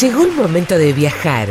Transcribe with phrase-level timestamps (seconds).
[0.00, 1.46] Llegó el momento de viajar.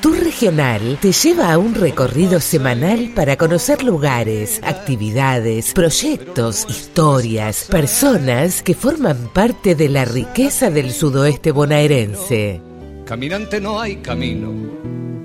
[0.00, 8.62] Tour Regional te lleva a un recorrido semanal para conocer lugares, actividades, proyectos, historias, personas
[8.62, 12.60] que forman parte de la riqueza del sudoeste bonaerense.
[13.04, 14.52] Caminante no hay camino,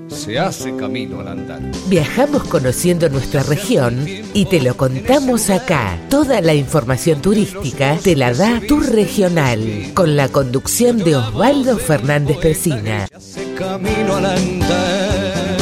[0.06, 1.60] se hace camino al andar.
[1.88, 5.98] Viajamos conociendo nuestra región y te lo contamos acá.
[6.08, 12.38] Toda la información turística te la da Tour Regional, con la conducción de Osvaldo Fernández
[12.38, 13.06] Pesina.
[13.06, 15.58] Se hace camino al andar,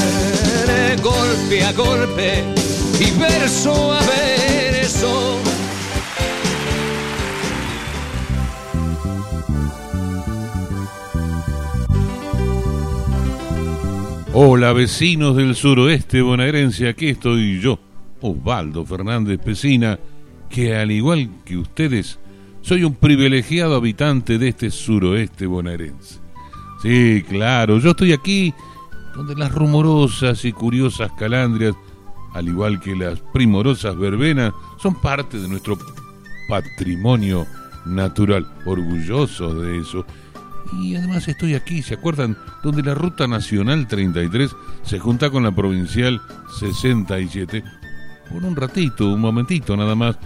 [1.02, 2.45] golpe a golpe
[3.01, 5.38] y verso a verso.
[14.32, 17.80] Hola vecinos del suroeste bonaerense, aquí estoy yo,
[18.21, 19.99] Osvaldo Fernández Pesina,
[20.49, 22.18] que al igual que ustedes,
[22.60, 26.21] soy un privilegiado habitante de este suroeste bonaerense.
[26.82, 28.54] Sí, claro, yo estoy aquí
[29.15, 31.74] donde las rumorosas y curiosas calandrias,
[32.32, 35.79] al igual que las primorosas verbenas, son parte de nuestro
[36.49, 37.46] patrimonio
[37.87, 40.05] natural, orgullosos de eso.
[40.80, 42.37] Y además estoy aquí, ¿se acuerdan?
[42.62, 46.21] Donde la Ruta Nacional 33 se junta con la Provincial
[46.59, 47.65] 67
[48.30, 50.16] por un ratito, un momentito nada más.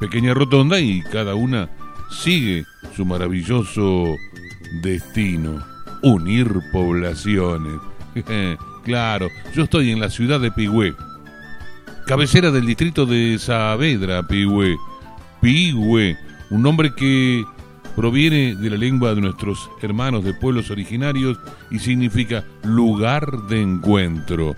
[0.00, 1.68] Pequeña rotonda y cada una
[2.10, 4.14] sigue su maravilloso
[4.82, 5.64] destino,
[6.02, 7.80] unir poblaciones.
[8.84, 10.94] claro, yo estoy en la ciudad de Pigüé,
[12.06, 14.76] cabecera del distrito de Saavedra, Pigüé.
[15.40, 16.16] Pigüé,
[16.50, 17.44] un nombre que
[17.94, 21.38] proviene de la lengua de nuestros hermanos de pueblos originarios
[21.70, 24.54] y significa lugar de encuentro.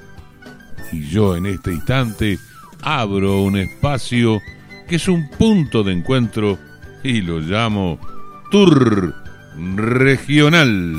[0.92, 2.38] Y yo en este instante
[2.82, 4.40] abro un espacio
[4.88, 6.58] que es un punto de encuentro
[7.02, 7.98] y lo llamo
[8.50, 9.14] Tour
[9.76, 10.94] Regional.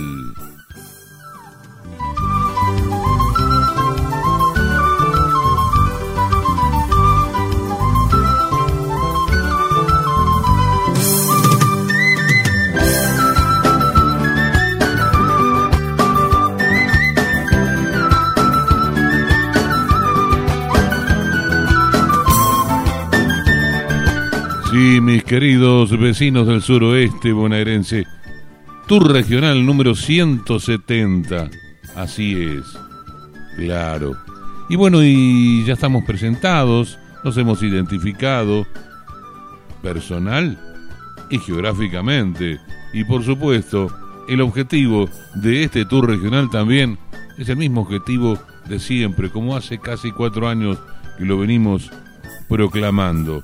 [25.09, 28.06] Mis queridos vecinos del suroeste bonaerense,
[28.88, 31.50] Tour Regional número 170.
[31.96, 32.64] Así es,
[33.56, 34.16] claro.
[34.69, 38.68] Y bueno, y ya estamos presentados, nos hemos identificado
[39.81, 40.59] personal
[41.31, 42.59] y geográficamente.
[42.94, 43.88] Y por supuesto,
[44.28, 47.00] el objetivo de este tour regional también
[47.40, 48.38] es el mismo objetivo
[48.68, 50.78] de siempre, como hace casi cuatro años
[51.18, 51.90] que lo venimos
[52.48, 53.42] proclamando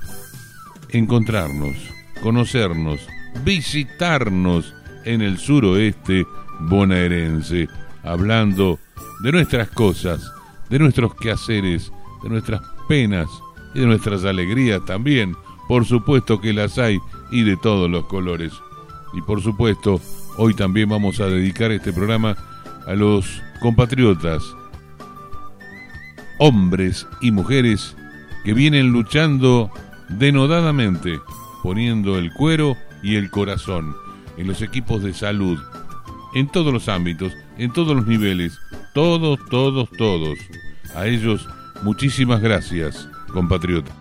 [0.96, 1.76] encontrarnos,
[2.22, 3.06] conocernos,
[3.44, 4.74] visitarnos
[5.04, 6.26] en el suroeste
[6.60, 7.68] bonaerense,
[8.02, 8.78] hablando
[9.22, 10.30] de nuestras cosas,
[10.68, 11.92] de nuestros quehaceres,
[12.22, 13.28] de nuestras penas
[13.74, 15.36] y de nuestras alegrías también.
[15.68, 16.98] Por supuesto que las hay
[17.30, 18.52] y de todos los colores.
[19.12, 20.00] Y por supuesto,
[20.36, 22.36] hoy también vamos a dedicar este programa
[22.86, 24.42] a los compatriotas,
[26.38, 27.96] hombres y mujeres
[28.44, 29.70] que vienen luchando
[30.08, 31.20] denodadamente,
[31.62, 33.94] poniendo el cuero y el corazón
[34.36, 35.58] en los equipos de salud,
[36.34, 38.58] en todos los ámbitos, en todos los niveles,
[38.94, 40.38] todos, todos, todos.
[40.94, 41.48] A ellos,
[41.82, 43.94] muchísimas gracias, compatriotas.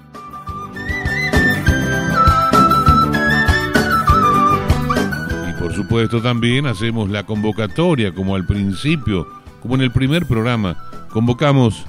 [5.49, 9.27] Y por supuesto también hacemos la convocatoria, como al principio,
[9.61, 10.77] como en el primer programa,
[11.09, 11.85] convocamos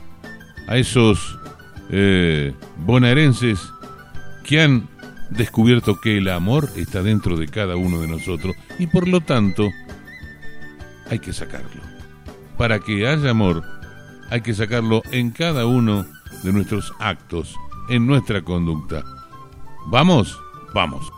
[0.68, 1.38] a esos
[1.90, 3.72] eh, bonaerenses
[4.46, 4.88] que han
[5.30, 9.68] descubierto que el amor está dentro de cada uno de nosotros y por lo tanto
[11.10, 11.82] hay que sacarlo.
[12.56, 13.64] Para que haya amor,
[14.30, 16.06] hay que sacarlo en cada uno
[16.44, 17.56] de nuestros actos,
[17.88, 19.02] en nuestra conducta.
[19.88, 20.40] ¿Vamos?
[20.72, 21.10] Vamos.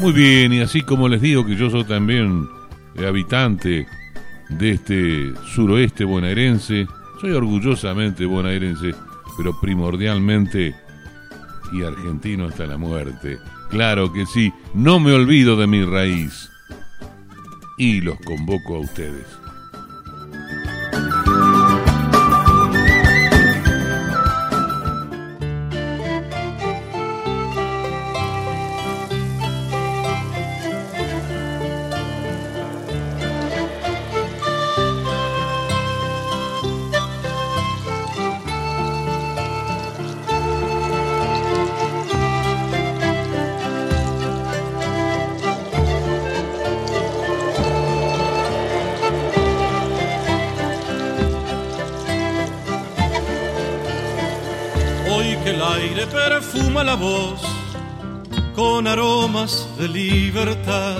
[0.00, 2.48] Muy bien, y así como les digo que yo soy también
[2.96, 3.86] habitante
[4.58, 6.86] de este suroeste bonaerense.
[7.20, 8.94] Soy orgullosamente bonaerense,
[9.36, 10.74] pero primordialmente
[11.72, 13.38] y argentino hasta la muerte.
[13.70, 16.50] Claro que sí, no me olvido de mi raíz.
[17.78, 19.26] Y los convoco a ustedes.
[59.92, 60.96] Libertad.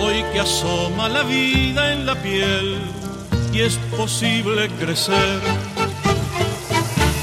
[0.00, 2.78] Hoy que asoma la vida en la piel
[3.52, 5.40] y es posible crecer.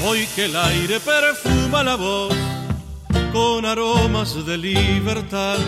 [0.06, 2.34] Hoy que el aire perfuma la voz
[3.32, 5.58] con aromas de libertad.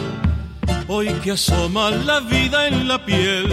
[0.89, 3.49] Hoy que asoma la vida en la piel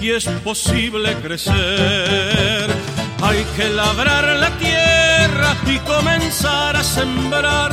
[0.00, 2.95] y es posible crecer.
[3.22, 7.72] Hay que labrar la tierra y comenzar a sembrar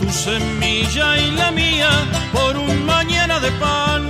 [0.00, 1.90] tu semilla y la mía
[2.32, 4.02] por un mañana de pan.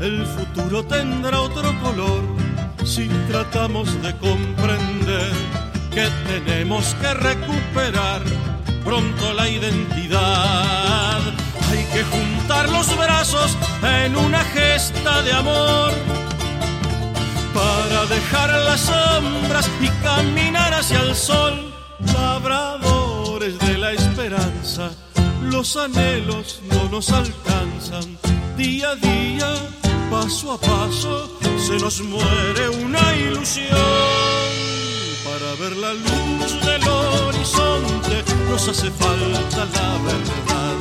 [0.00, 2.22] El futuro tendrá otro color
[2.84, 5.32] si tratamos de comprender
[5.90, 8.22] que tenemos que recuperar
[8.82, 11.20] pronto la identidad.
[11.70, 16.21] Hay que juntar los brazos en una gesta de amor
[17.54, 21.72] para dejar las sombras y caminar hacia el sol.
[22.12, 24.90] Labradores de la esperanza,
[25.42, 28.18] los anhelos no nos alcanzan.
[28.56, 29.54] Día a día,
[30.10, 33.68] paso a paso, se nos muere una ilusión.
[35.24, 40.76] Para ver la luz del horizonte nos hace falta la verdad.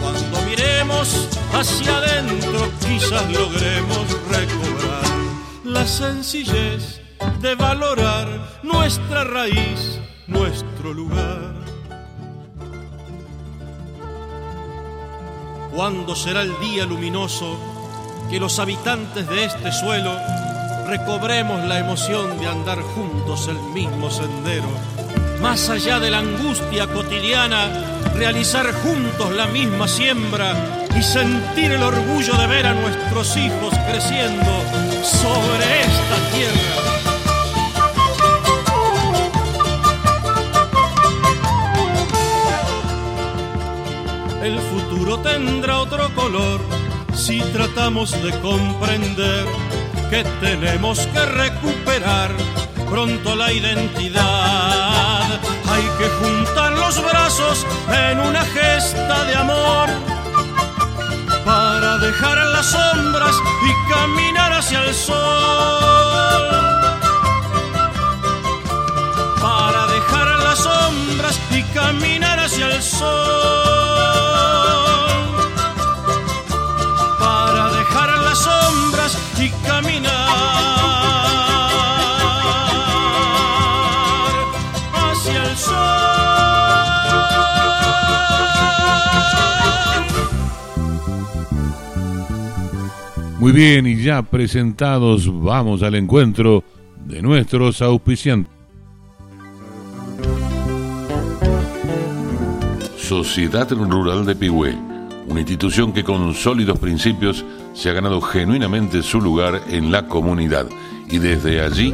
[0.00, 4.81] Cuando miremos hacia adentro quizás logremos recobrar
[5.72, 7.00] la sencillez
[7.40, 8.28] de valorar
[8.62, 11.54] nuestra raíz, nuestro lugar.
[15.74, 17.58] ¿Cuándo será el día luminoso
[18.30, 20.14] que los habitantes de este suelo
[20.86, 24.68] recobremos la emoción de andar juntos el mismo sendero?
[25.40, 27.68] Más allá de la angustia cotidiana,
[28.14, 34.81] realizar juntos la misma siembra y sentir el orgullo de ver a nuestros hijos creciendo
[35.02, 36.82] sobre esta tierra.
[44.42, 46.60] El futuro tendrá otro color
[47.14, 49.46] si tratamos de comprender
[50.10, 52.30] que tenemos que recuperar
[52.88, 55.40] pronto la identidad.
[55.68, 60.11] Hay que juntar los brazos en una gesta de amor
[61.44, 65.16] para dejar las sombras y caminar hacia el sol.
[69.40, 73.08] Para dejar las sombras y caminar hacia el sol.
[77.18, 80.12] Para dejar las sombras y caminar
[84.94, 85.91] hacia el sol.
[93.42, 96.62] Muy bien, y ya presentados, vamos al encuentro
[97.04, 98.52] de nuestros auspiciantes.
[102.96, 104.78] Sociedad Rural de Pigüé,
[105.26, 110.68] una institución que con sólidos principios se ha ganado genuinamente su lugar en la comunidad
[111.10, 111.92] y desde allí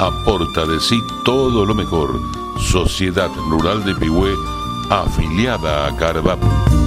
[0.00, 2.20] aporta de sí todo lo mejor.
[2.58, 4.32] Sociedad Rural de Pigüé,
[4.90, 6.79] afiliada a Carvap.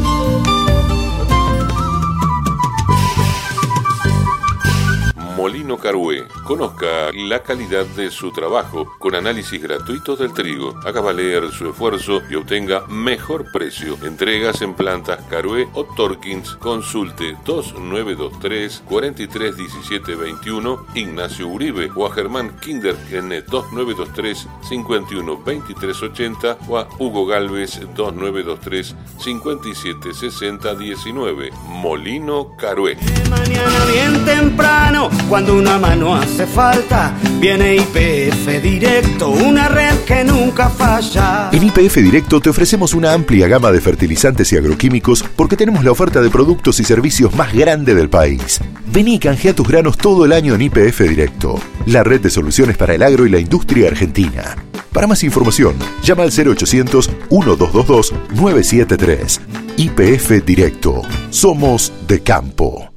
[5.43, 6.25] Molino Carué.
[6.45, 10.73] Conozca la calidad de su trabajo con análisis gratuitos del trigo.
[10.85, 13.97] Haga valer su esfuerzo y obtenga mejor precio.
[14.03, 16.55] Entregas en plantas Carué o Torkins.
[16.55, 27.25] Consulte 2923 431721 Ignacio Uribe o a Germán Kinder en 2923 512380 o a Hugo
[27.25, 32.95] Galvez 2923 576019 Molino Carué.
[33.29, 40.69] Mañana bien temprano, cuando una mano hace falta, viene IPF Directo, una red que nunca
[40.69, 41.49] falla.
[41.51, 45.89] En IPF Directo te ofrecemos una amplia gama de fertilizantes y agroquímicos porque tenemos la
[45.89, 48.59] oferta de productos y servicios más grande del país.
[48.85, 52.77] Vení y canjea tus granos todo el año en IPF Directo, la red de soluciones
[52.77, 54.55] para el agro y la industria argentina.
[54.91, 55.73] Para más información,
[56.03, 59.41] llama al 0800 1222 973.
[59.77, 61.01] IPF Directo.
[61.31, 62.92] Somos de campo.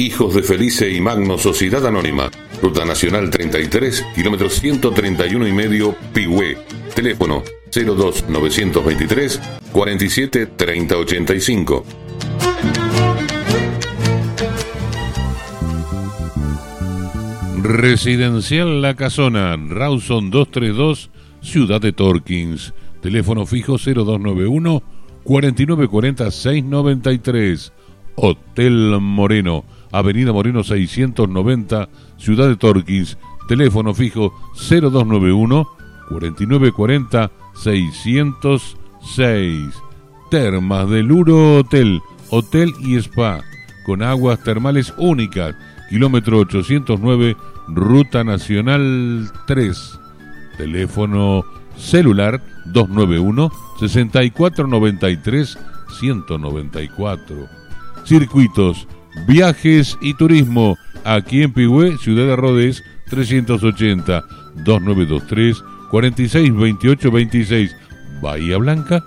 [0.00, 2.30] Hijos de Felice y Magno Sociedad Anónima.
[2.62, 6.56] Ruta Nacional 33, kilómetro 131 y medio, Pigüé.
[6.94, 9.40] Teléfono 02 923
[9.70, 11.84] 47 30 85.
[17.62, 21.10] Residencial La Casona, Rawson 232,
[21.42, 22.72] Ciudad de Torkins.
[23.02, 24.82] Teléfono fijo 0291
[25.24, 27.72] 4940 693
[28.22, 33.16] Hotel Moreno, Avenida Moreno 690, Ciudad de Torquís,
[33.48, 35.66] teléfono fijo 0291
[36.08, 39.74] 4940 606.
[40.30, 43.40] Termas del Uro Hotel, Hotel y Spa,
[43.84, 45.56] con aguas termales únicas,
[45.88, 47.36] kilómetro 809,
[47.68, 49.98] Ruta Nacional 3.
[50.56, 51.44] Teléfono
[51.76, 55.58] celular 291 6493
[55.98, 57.48] 194.
[58.04, 58.86] Circuitos,
[59.26, 60.76] viajes y turismo.
[61.04, 64.24] Aquí en Pigüé, Ciudad de Rodés, 380
[64.64, 67.76] 2923 4628 26.
[68.22, 69.04] Bahía Blanca,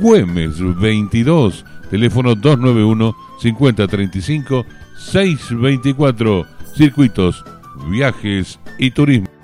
[0.00, 1.64] Güemes 22.
[1.90, 4.66] Teléfono 291 5035
[4.98, 6.46] 624.
[6.76, 7.44] Circuitos,
[7.90, 9.39] viajes y turismo.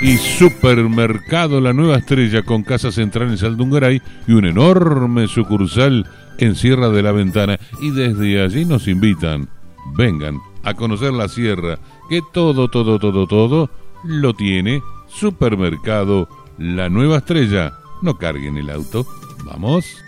[0.00, 6.54] Y Supermercado La Nueva Estrella con casa central en Saldungaray y un enorme sucursal en
[6.54, 7.58] Sierra de la Ventana.
[7.80, 9.48] Y desde allí nos invitan,
[9.94, 11.78] vengan a conocer la sierra,
[12.08, 13.70] que todo, todo, todo, todo
[14.04, 16.28] lo tiene Supermercado
[16.58, 17.74] La Nueva Estrella.
[18.02, 19.06] No carguen el auto,
[19.44, 20.02] vamos.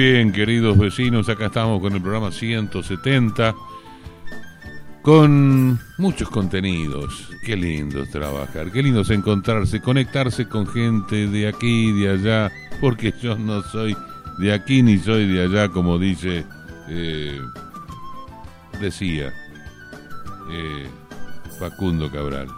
[0.00, 3.54] Bien, queridos vecinos, acá estamos con el programa 170,
[5.02, 7.28] con muchos contenidos.
[7.44, 12.50] Qué lindo trabajar, qué lindo es encontrarse, conectarse con gente de aquí y de allá,
[12.80, 13.94] porque yo no soy
[14.38, 16.46] de aquí ni soy de allá, como dice,
[16.88, 17.38] eh,
[18.80, 19.34] decía
[20.50, 20.88] eh,
[21.58, 22.48] Facundo Cabral,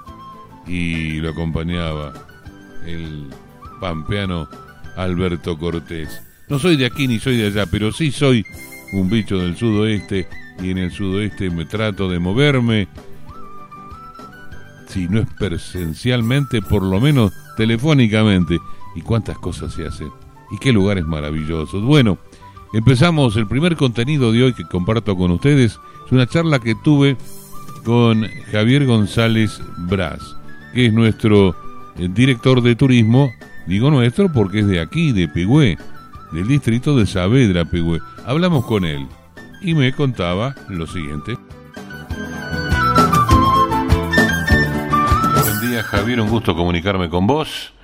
[0.65, 2.13] y lo acompañaba
[2.87, 3.27] el
[3.81, 4.49] pampeano
[4.97, 6.32] Alberto Cortés.
[6.53, 8.45] No soy de aquí ni soy de allá, pero sí soy
[8.93, 10.29] un bicho del sudoeste
[10.63, 12.89] y en el sudoeste me trato de moverme,
[14.87, 18.59] si no es presencialmente, por lo menos telefónicamente.
[18.95, 20.11] ¿Y cuántas cosas se hacen?
[20.51, 21.83] ¿Y qué lugares maravillosos?
[21.83, 22.19] Bueno,
[22.75, 25.79] empezamos el primer contenido de hoy que comparto con ustedes.
[26.05, 27.17] Es una charla que tuve
[27.83, 30.21] con Javier González Brás,
[30.75, 31.57] que es nuestro
[31.97, 33.33] eh, director de turismo.
[33.67, 35.79] Digo nuestro porque es de aquí, de Pigüé
[36.33, 38.01] del distrito de Saavedra, Pigüé.
[38.27, 39.07] Hablamos con él
[39.61, 41.37] y me contaba lo siguiente.
[45.35, 47.75] Buen día Javier, un gusto comunicarme con vos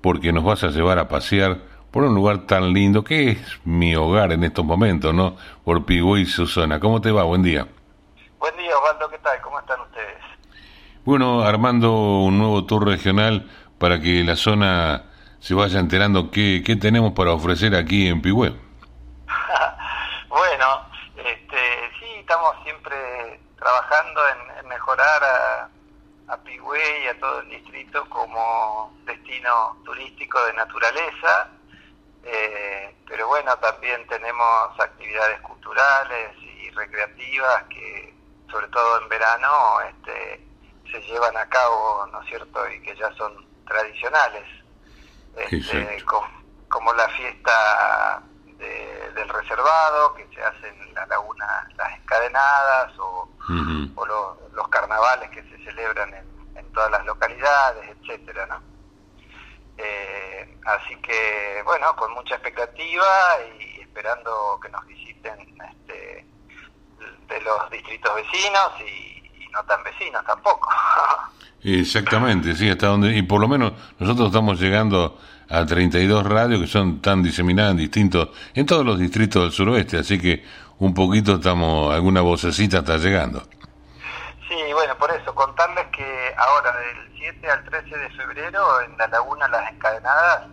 [0.00, 1.58] porque nos vas a llevar a pasear
[1.90, 5.36] por un lugar tan lindo que es mi hogar en estos momentos, ¿no?
[5.64, 6.80] Por Pigüé y su zona.
[6.80, 7.24] ¿Cómo te va?
[7.24, 7.66] Buen día.
[8.38, 9.40] Buen día Osvaldo, ¿qué tal?
[9.42, 10.16] ¿Cómo están ustedes?
[11.04, 13.46] Bueno, armando un nuevo tour regional
[13.78, 15.09] para que la zona
[15.40, 18.50] se vaya enterando qué, qué tenemos para ofrecer aquí en Pigüé.
[20.28, 25.68] bueno, este, sí, estamos siempre trabajando en, mejorar a,
[26.32, 31.48] a y a todo el distrito como destino turístico de naturaleza,
[32.22, 38.14] eh, pero bueno, también tenemos actividades culturales y recreativas que,
[38.50, 40.46] sobre todo en verano, este,
[40.92, 44.59] se llevan a cabo, ¿no es cierto?, y que ya son tradicionales
[45.36, 46.04] este,
[46.68, 48.22] como, la fiesta
[48.58, 53.28] del reservado que se hace en la laguna Las Encadenadas o,
[54.54, 58.62] los carnavales que se celebran en, todas las localidades, etcétera, ¿no?
[59.76, 66.26] Eh, así que, bueno, con mucha expectativa y esperando que nos visiten este,
[67.28, 69.19] de los distritos vecinos y
[69.52, 70.68] no tan vecinos tampoco.
[71.62, 75.18] Exactamente, sí, hasta donde, y por lo menos nosotros estamos llegando
[75.50, 79.98] a 32 radios que son tan diseminadas en distintos, en todos los distritos del suroeste,
[79.98, 80.44] así que
[80.78, 83.42] un poquito estamos, alguna vocecita está llegando.
[84.48, 89.06] Sí, bueno, por eso, contarles que ahora del 7 al 13 de febrero en la
[89.08, 90.46] Laguna Las Encadenadas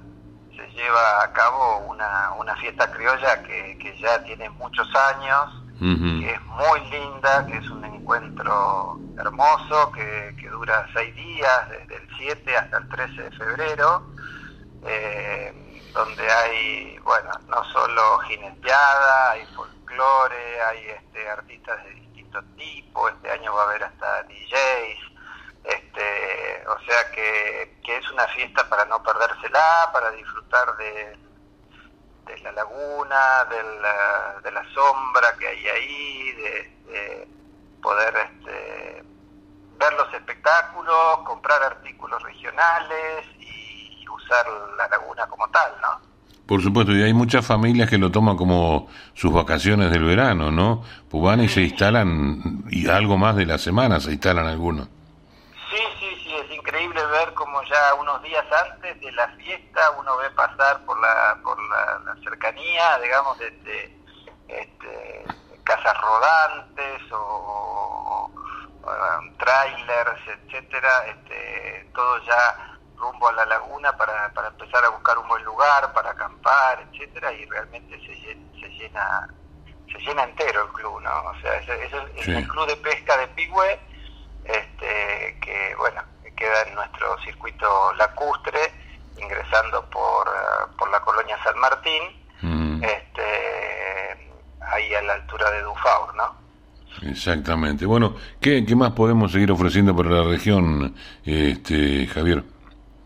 [0.56, 6.32] se lleva a cabo una, una fiesta criolla que, que ya tiene muchos años, que
[6.32, 12.10] es muy linda, que es un encuentro hermoso, que, que dura seis días, desde el
[12.18, 14.08] 7 hasta el 13 de febrero,
[14.86, 23.12] eh, donde hay, bueno, no solo jineteada, hay folclore, hay este, artistas de distintos tipos,
[23.14, 25.00] este año va a haber hasta DJs,
[25.64, 31.27] este, o sea que, que es una fiesta para no perdérsela, para disfrutar de
[32.28, 37.28] de la laguna, de la, de la sombra que hay ahí, de,
[37.82, 39.04] poder este,
[39.80, 44.46] ver los espectáculos, comprar artículos regionales y usar
[44.78, 46.08] la laguna como tal, ¿no?
[46.48, 50.82] Por supuesto, y hay muchas familias que lo toman como sus vacaciones del verano, ¿no?
[51.12, 54.88] Van y se instalan, y algo más de la semana se instalan algunos.
[55.70, 60.18] Sí, sí, sí, es increíble ver como ya unos días antes de la fiesta uno
[60.18, 63.98] ve pasar por la, por la, cercanía, digamos, de,
[64.48, 65.26] este,
[65.64, 68.32] casas rodantes o,
[69.38, 75.28] trailers, etcétera, este, todo ya rumbo a la laguna para, para empezar a buscar un
[75.28, 78.16] buen lugar, para acampar, etcétera, y realmente se,
[78.60, 79.28] se llena
[79.92, 81.22] se llena entero el club, ¿no?
[81.30, 83.80] O sea, es, el club de pesca de Pigüe,
[84.44, 86.02] este, que bueno,
[86.38, 88.60] queda en nuestro circuito lacustre,
[89.17, 92.03] ingresando por, eh, por la colonia San Martín,
[92.41, 92.84] mm.
[92.84, 96.38] este, ahí a la altura de Dufaur, ¿no?
[97.01, 97.86] Exactamente.
[97.86, 102.44] Bueno, ¿qué, ¿qué más podemos seguir ofreciendo para la región, este, Javier?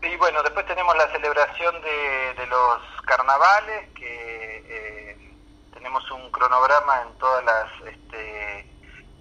[0.02, 5.16] Y bueno, después tenemos la celebración de, de los carnavales, que eh,
[5.74, 8.60] tenemos un cronograma en todas las este,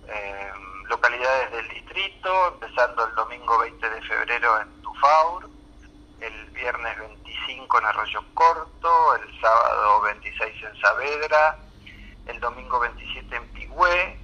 [0.07, 0.51] eh,
[0.91, 5.50] localidades del distrito, empezando el domingo 20 de febrero en Tufaur,
[6.19, 11.57] el viernes 25 en Arroyo Corto, el sábado 26 en Saavedra,
[12.27, 14.19] el domingo 27 en Pigüé,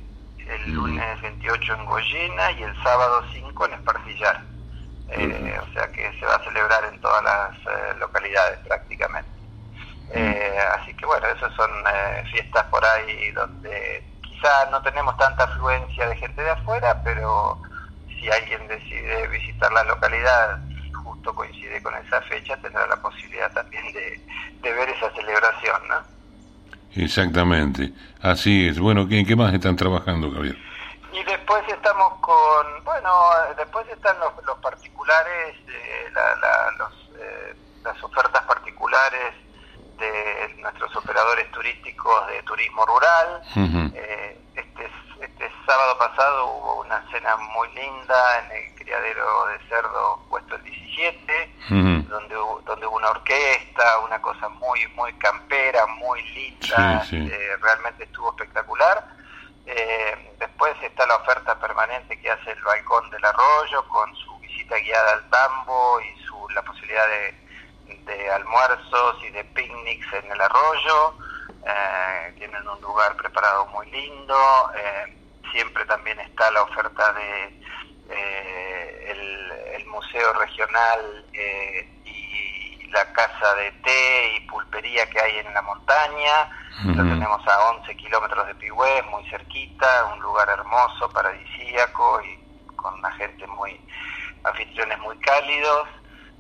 [0.46, 4.44] el lunes 28 en Goyena y el sábado 5 en Esparcillar.
[5.10, 9.30] Eh, o sea que se va a celebrar en todas las eh, localidades prácticamente.
[10.14, 11.72] Eh, así que bueno, esas son
[12.30, 14.04] fiestas por ahí donde
[14.38, 17.60] quizá no tenemos tanta afluencia de gente de afuera, pero
[18.08, 23.52] si alguien decide visitar la localidad y justo coincide con esa fecha, tendrá la posibilidad
[23.52, 24.22] también de,
[24.62, 26.18] de ver esa celebración, ¿no?
[26.96, 28.80] Exactamente, así es.
[28.80, 30.58] Bueno, ¿qué, qué más están trabajando, Javier?
[31.14, 33.10] Y después estamos con, bueno,
[33.56, 36.12] después están los, los particulares, eh,
[36.78, 39.34] los, eh, las ofertas particulares
[39.98, 40.46] de
[41.46, 43.42] turísticos de turismo rural.
[43.94, 44.90] Eh, este,
[45.22, 50.64] este sábado pasado hubo una cena muy linda en el criadero de cerdo puesto el
[50.64, 51.56] 17,
[52.10, 57.06] donde, hubo, donde hubo una orquesta, una cosa muy, muy campera, muy linda,
[57.62, 59.04] realmente estuvo espectacular.
[59.66, 64.78] Eh, después está la oferta permanente que hace el Balcón del Arroyo con su visita
[64.78, 67.48] guiada al tambo y su, la posibilidad de,
[68.06, 71.16] de almuerzos y de picnics en el arroyo.
[71.68, 74.36] Eh, tienen un lugar preparado muy lindo.
[74.76, 75.18] Eh,
[75.52, 77.62] siempre también está la oferta de
[78.10, 81.26] eh, el, el, Museo Regional
[82.06, 86.50] y la casa de té y pulpería que hay en la montaña
[86.86, 92.94] lo tenemos a 11 kilómetros de Pigüé, muy cerquita, un lugar hermoso, paradisíaco y con
[92.94, 93.80] una gente muy,
[94.44, 95.88] anfitriones muy cálidos.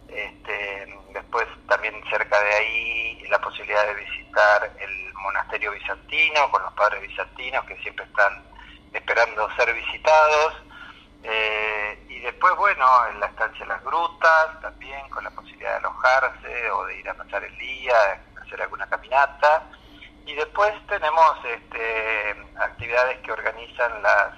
[0.10, 6.74] Este, después también cerca de ahí la posibilidad de visitar el monasterio bizantino con los
[6.74, 8.43] padres bizantinos que siempre están
[8.93, 10.63] esperando ser visitados.
[11.24, 15.78] Eh, y después, bueno, en la estancia de las grutas, también con la posibilidad de
[15.78, 19.63] alojarse o de ir a pasar el día, hacer alguna caminata.
[20.26, 24.34] Y después tenemos este, actividades que organizan las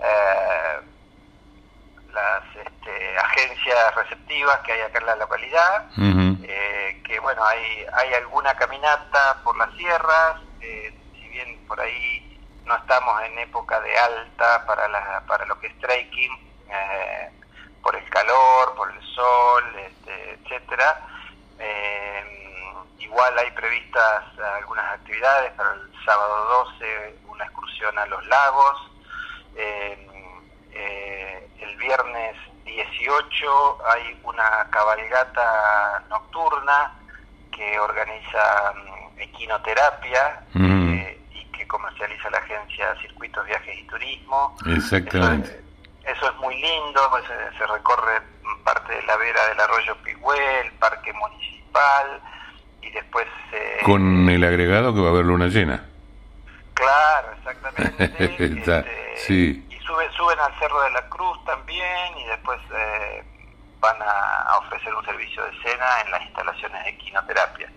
[0.00, 0.80] eh,
[2.16, 5.86] las este, agencias receptivas que hay acá en la localidad,
[6.42, 12.40] eh, que bueno, hay, hay alguna caminata por las sierras, eh, si bien por ahí
[12.64, 16.32] no estamos en época de alta para, la, para lo que es trekking,
[17.82, 21.00] por el calor, por el sol, este, etcétera,
[22.98, 24.24] Igual hay previstas
[24.56, 28.90] algunas actividades para el sábado 12, una excursión a los lagos.
[29.54, 30.15] Eh,
[31.60, 36.92] el viernes 18 hay una cabalgata nocturna
[37.50, 44.56] que organiza mm, Equinoterapia eh, y que comercializa la agencia Circuitos Viajes y Turismo.
[44.66, 45.62] Exactamente.
[46.04, 47.24] Eso, es muy lindo, pues,
[47.58, 48.20] se, recorre
[48.62, 52.20] parte de la vera del arroyo Pigüé, el parque municipal,
[52.80, 53.26] y después...
[53.52, 55.84] Eh, Con el agregado que va a haber luna llena.
[56.74, 58.04] Claro, exactamente.
[58.44, 59.65] este, sí.
[59.86, 63.24] Sube, suben al Cerro de la Cruz también y después eh,
[63.80, 67.70] van a, ofrecer un servicio de cena en las instalaciones de quinoterapia.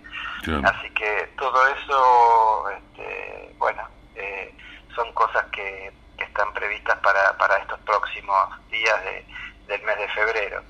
[0.64, 4.54] Así que todo eso, este, bueno, eh,
[4.96, 9.26] son cosas que, que, están previstas para, para estos próximos días de,
[9.68, 10.64] del mes de febrero.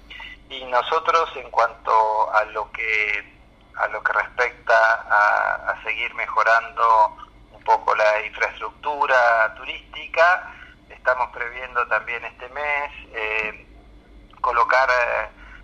[0.49, 3.39] Y nosotros, en cuanto a lo que
[3.80, 4.75] a lo que respecta
[5.10, 7.15] a, seguir mejorando
[7.54, 10.54] un poco la infraestructura turística.
[10.89, 13.65] Estamos previendo también este mes eh,
[14.41, 14.89] colocar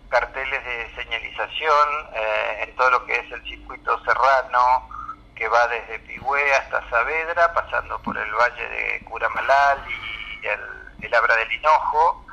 [0.10, 4.90] carteles de señalización eh, en todo lo que es el circuito serrano,
[5.36, 10.62] que va desde Pigüé hasta Saavedra, pasando por el valle de Curamalal y el,
[11.02, 12.26] el Abra del Hinojo,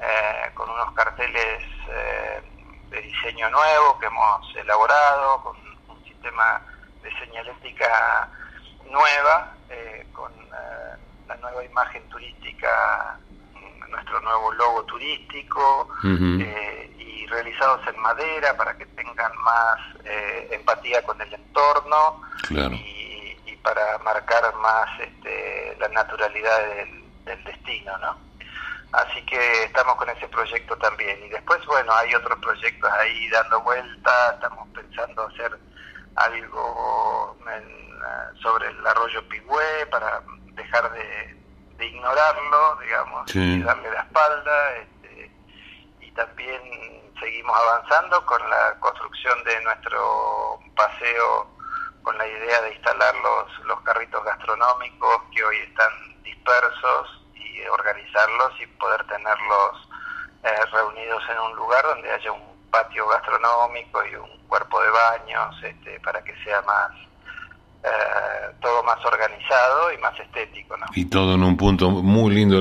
[0.00, 2.42] eh, con unos carteles eh,
[2.90, 5.56] de diseño nuevo que hemos elaborado, con
[5.88, 6.60] un sistema
[7.02, 8.28] de señalética
[8.90, 9.54] nueva,
[10.12, 10.32] con
[11.28, 13.18] la nueva imagen turística,
[13.88, 15.88] nuestro nuevo logo turístico,
[17.28, 23.98] realizados en madera para que tengan más eh, empatía con el entorno y, y, para
[23.98, 26.98] marcar más este, la naturalidad del,
[27.44, 28.16] destino, ¿no?
[28.92, 31.22] Así que estamos con ese proyecto también.
[31.22, 35.58] Y después, bueno, hay otros proyectos ahí dando vuelta, estamos pensando hacer
[36.16, 40.22] algo eh, sobre el arroyo Pigüé para
[40.58, 41.38] dejar de,
[41.80, 44.76] ignorarlo, digamos, y darle la espalda.
[44.76, 45.30] Este,
[46.00, 46.60] y también
[47.18, 51.48] seguimos avanzando con la construcción de nuestro paseo
[52.02, 58.60] con la idea de instalar los, los carritos gastronómicos que hoy están dispersos y organizarlos
[58.60, 59.88] y poder tenerlos
[60.44, 65.56] eh, reunidos en un lugar donde haya un patio gastronómico y un cuerpo de baños
[65.62, 66.90] este, para que sea más
[67.84, 70.76] eh, todo más organizado y más estético.
[70.76, 70.86] ¿no?
[70.94, 72.60] Y todo en un punto muy lindo.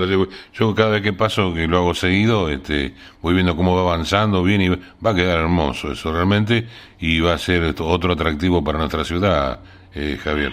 [0.54, 4.44] Yo cada vez que paso, que lo hago seguido, este, voy viendo cómo va avanzando
[4.44, 6.68] bien y va a quedar hermoso eso realmente
[7.00, 9.60] y va a ser otro atractivo para nuestra ciudad,
[9.94, 10.52] eh, Javier.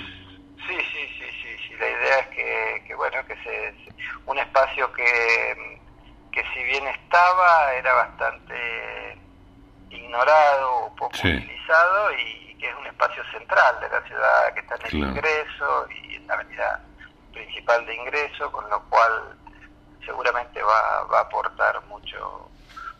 [0.66, 3.74] Sí, sí, sí, sí, sí, La idea es que, que bueno, que se,
[4.26, 5.80] un espacio que,
[6.32, 8.54] que si bien estaba, era bastante
[9.90, 14.76] ignorado o poco utilizado y que es un espacio central de la ciudad que está
[14.76, 16.80] en el ingreso y en la avenida
[17.30, 19.12] principal de ingreso, con lo cual
[20.06, 22.48] seguramente va, va a aportar mucho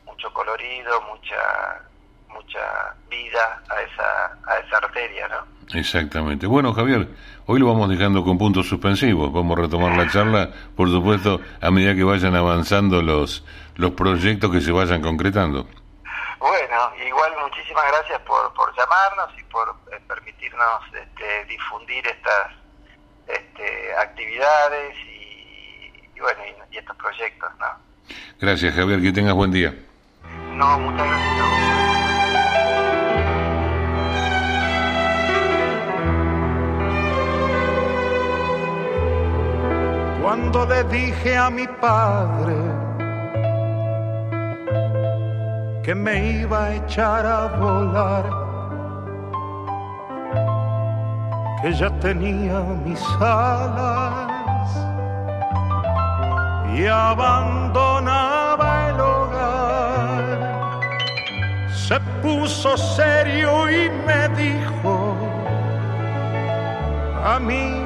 [0.05, 1.81] mucho colorido, mucha
[2.29, 5.79] mucha vida a esa a esa arteria, ¿no?
[5.79, 6.47] Exactamente.
[6.47, 7.09] Bueno, Javier,
[7.47, 9.33] hoy lo vamos dejando con puntos suspensivos.
[9.33, 13.47] Vamos a retomar la charla, por supuesto, a medida que vayan avanzando los
[13.77, 15.67] los proyectos que se vayan concretando.
[16.45, 22.53] Bueno, igual muchísimas gracias por, por llamarnos y por eh, permitirnos este, difundir estas
[23.27, 27.67] este, actividades y, bueno y, estos proyectos, ¿no?
[28.39, 29.75] Gracias Javier, que tengas buen día.
[30.51, 31.47] No, muchas gracias.
[40.21, 42.84] Cuando le dije a mi padre
[45.85, 48.25] que me iba a echar a volar,
[51.61, 54.71] que ya tenía mis alas
[56.75, 60.25] y abandonaba el hogar.
[61.69, 65.15] Se puso serio y me dijo,
[67.25, 67.85] a mí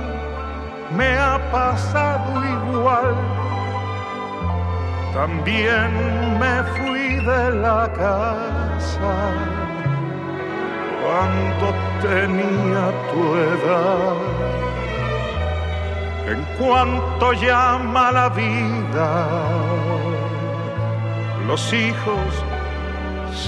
[0.97, 3.17] me ha pasado igual
[5.19, 5.91] también
[6.39, 6.98] me fui
[7.29, 9.17] de la casa
[11.03, 11.67] cuando
[12.01, 14.17] tenía tu edad.
[16.33, 19.11] En cuanto llama la vida,
[21.47, 22.31] los hijos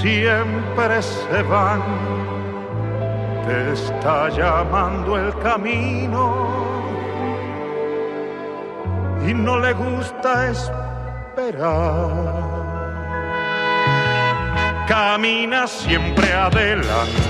[0.01, 1.83] siempre se van.
[3.47, 6.23] Te está llamando el camino
[9.27, 12.60] y no le gusta esperar
[14.90, 17.22] Camina siempre adelante,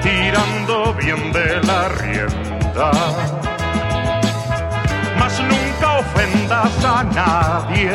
[0.00, 2.90] tirando bien de la rienda,
[5.18, 7.92] mas nunca ofendas a nadie,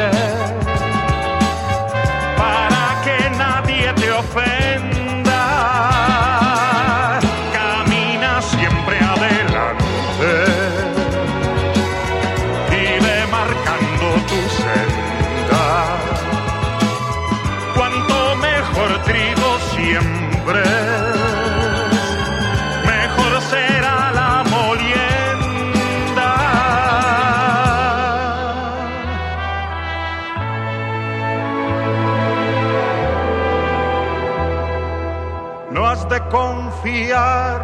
[36.36, 37.62] confiar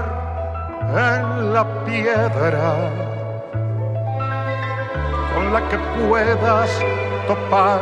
[1.09, 2.69] en la piedra
[5.33, 6.69] con la que puedas
[7.27, 7.81] topar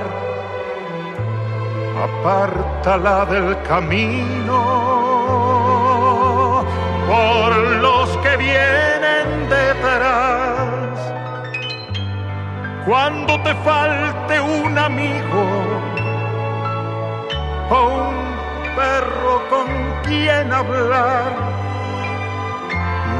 [2.07, 4.59] apártala del camino
[7.09, 7.51] por
[7.85, 10.95] los que vienen detrás.
[12.87, 14.28] Cuando te falte
[20.09, 21.31] quien hablar.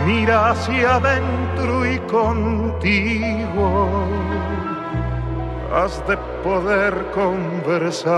[0.06, 3.90] Mira hacia adentro y contigo
[5.74, 8.18] has de poder conversar.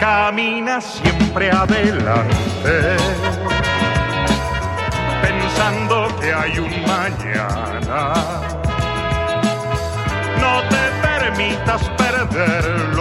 [0.00, 2.96] Camina siempre adelante,
[5.22, 8.12] pensando que hay un mañana.
[10.40, 12.97] No te permitas perderlo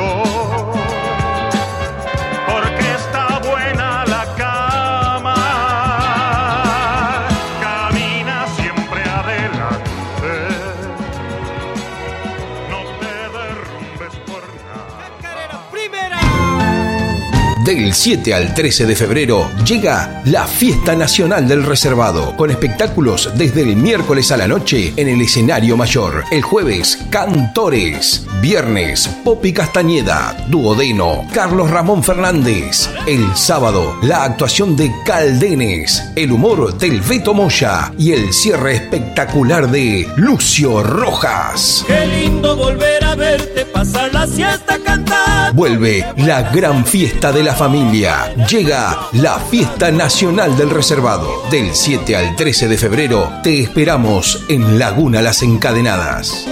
[17.88, 23.62] Del 7 al 13 de febrero llega la Fiesta Nacional del Reservado, con espectáculos desde
[23.62, 26.26] el miércoles a la noche en el escenario mayor.
[26.30, 28.26] El jueves, Cantores.
[28.41, 32.89] Viernes, Popi Castañeda, Duodeno, Carlos Ramón Fernández.
[33.08, 39.71] El sábado, la actuación de Caldenes, el humor del Beto Moya y el cierre espectacular
[39.71, 41.86] de Lucio Rojas.
[41.88, 45.54] Qué lindo volver a verte pasar la siesta cantar.
[45.54, 48.34] Vuelve la gran fiesta de la familia.
[48.48, 51.44] Llega la Fiesta Nacional del Reservado.
[51.52, 56.48] Del 7 al 13 de febrero te esperamos en Laguna Las Encadenadas.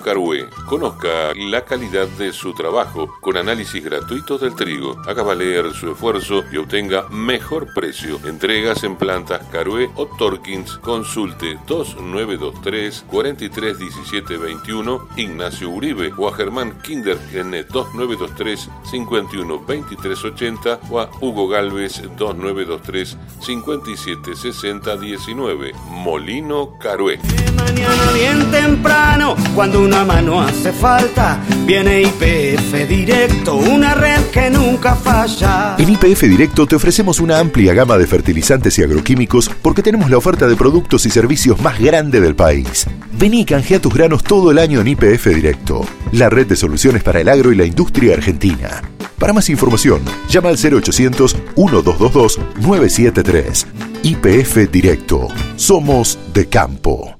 [0.00, 0.48] Carué.
[0.66, 4.96] Conozca la calidad de su trabajo con análisis gratuitos del trigo.
[5.06, 8.18] Haga valer su esfuerzo y obtenga mejor precio.
[8.24, 10.78] Entregas en plantas Carué o Torkins.
[10.78, 21.48] Consulte 2923 431721 Ignacio Uribe o a Germán Kinder en 2923 512380 o a Hugo
[21.48, 27.18] Galvez 2923 576019 Molino Carué.
[27.56, 34.94] Mañana bien temprano, cuando una mano hace falta, viene IPF Directo, una red que nunca
[34.94, 35.76] falla.
[35.78, 40.18] En IPF Directo te ofrecemos una amplia gama de fertilizantes y agroquímicos porque tenemos la
[40.18, 42.86] oferta de productos y servicios más grande del país.
[43.12, 47.02] Vení y canjea tus granos todo el año en IPF Directo, la red de soluciones
[47.02, 48.82] para el agro y la industria argentina.
[49.18, 53.66] Para más información, llama al 0800 1222 973.
[54.02, 55.28] IPF Directo.
[55.56, 57.17] Somos de campo.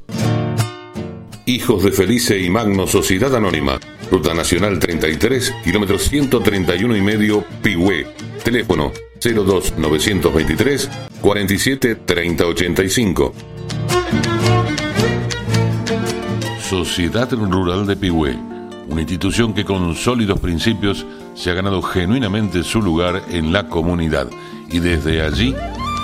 [1.48, 3.80] Hijos de Felice y Magno Sociedad Anónima.
[4.10, 8.06] Ruta Nacional 33, kilómetro 131 y medio, Pigüé.
[8.44, 10.90] Teléfono 02 923
[11.22, 13.32] 47 30 85.
[16.60, 18.36] Sociedad Rural de Pigüé,
[18.86, 24.28] una institución que con sólidos principios se ha ganado genuinamente su lugar en la comunidad
[24.70, 25.54] y desde allí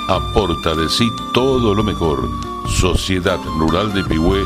[0.08, 2.30] aporta de sí todo lo mejor.
[2.66, 4.40] Sociedad Rural de Pigüé,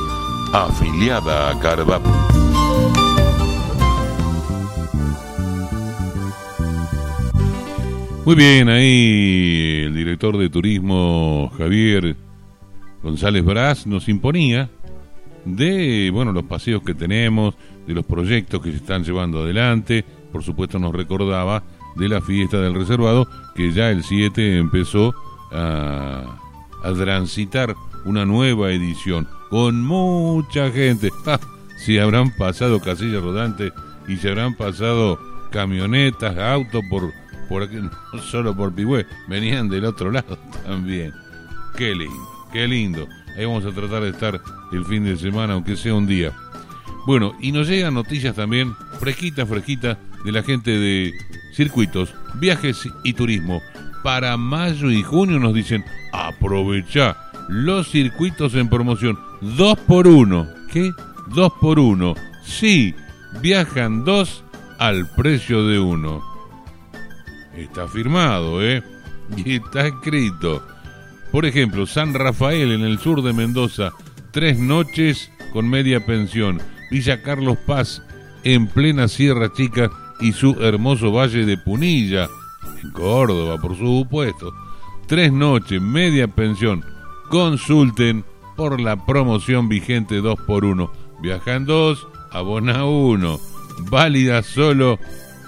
[0.52, 2.02] afiliada a Carvap.
[8.24, 12.16] Muy bien, ahí el director de turismo Javier
[13.02, 14.68] González Brás nos imponía
[15.44, 17.54] de bueno los paseos que tenemos,
[17.86, 20.04] de los proyectos que se están llevando adelante.
[20.30, 21.62] Por supuesto nos recordaba
[21.96, 25.14] de la fiesta del reservado que ya el 7 empezó
[25.50, 26.38] a,
[26.84, 27.74] a transitar
[28.08, 31.10] una nueva edición con mucha gente.
[31.78, 33.72] Si habrán pasado casillas rodantes
[34.08, 35.16] y se habrán pasado
[35.52, 37.12] camionetas, autos por,
[37.48, 37.76] por aquí,
[38.12, 41.12] no solo por Pigüé, venían del otro lado también.
[41.76, 43.06] Qué lindo, qué lindo.
[43.36, 44.40] Ahí vamos a tratar de estar
[44.72, 46.32] el fin de semana, aunque sea un día.
[47.06, 51.14] Bueno, y nos llegan noticias también, fresquita, fresquita, de la gente de
[51.54, 53.62] circuitos, viajes y turismo.
[54.02, 59.18] Para mayo y junio nos dicen, aprovecha los circuitos en promoción.
[59.40, 60.46] Dos por uno.
[60.72, 60.92] ¿Qué?
[61.28, 62.14] Dos por uno.
[62.44, 62.94] Sí,
[63.40, 64.44] viajan dos
[64.78, 66.22] al precio de uno.
[67.54, 68.82] Está firmado, ¿eh?
[69.36, 70.62] Y está escrito.
[71.32, 73.92] Por ejemplo, San Rafael en el sur de Mendoza,
[74.30, 76.60] tres noches con media pensión.
[76.90, 78.02] Villa Carlos Paz
[78.44, 82.28] en plena Sierra Chica y su hermoso valle de Punilla,
[82.82, 84.54] en Córdoba, por supuesto.
[85.06, 86.84] Tres noches, media pensión.
[87.28, 88.24] Consulten
[88.56, 93.40] por la promoción vigente 2 por 1 Viajan 2, abona 1.
[93.90, 94.98] Válida solo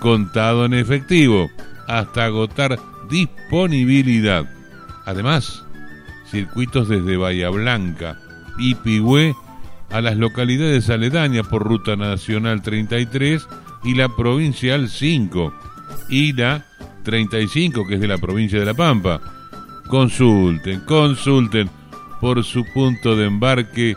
[0.01, 1.49] contado en efectivo
[1.87, 4.51] hasta agotar disponibilidad.
[5.05, 5.65] Además,
[6.31, 8.19] circuitos desde Bahía Blanca
[8.59, 9.35] y Pigüé
[9.91, 13.47] a las localidades aledañas por Ruta Nacional 33
[13.85, 15.53] y la Provincial 5
[16.09, 16.67] y la
[17.05, 19.21] 35 que es de la provincia de La Pampa.
[19.91, 21.69] Consulten, consulten
[22.21, 23.97] por su punto de embarque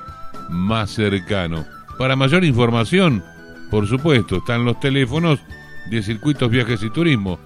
[0.49, 1.67] más cercano.
[1.99, 3.23] Para mayor información,
[3.69, 5.39] por supuesto, están los teléfonos
[5.91, 7.37] de Circuitos Viajes y Turismo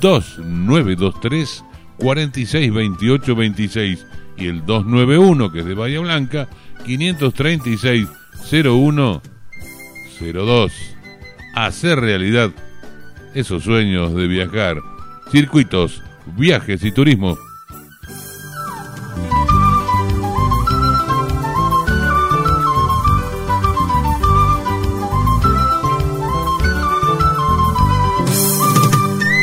[0.00, 1.62] 2923
[1.98, 4.06] 462826
[4.38, 6.48] y el 291 que es de Bahía Blanca
[6.86, 8.08] 536
[8.48, 10.72] 0102.
[11.54, 12.50] Hacer realidad
[13.34, 14.78] esos sueños de viajar.
[15.30, 16.02] Circuitos,
[16.36, 17.36] viajes y turismo.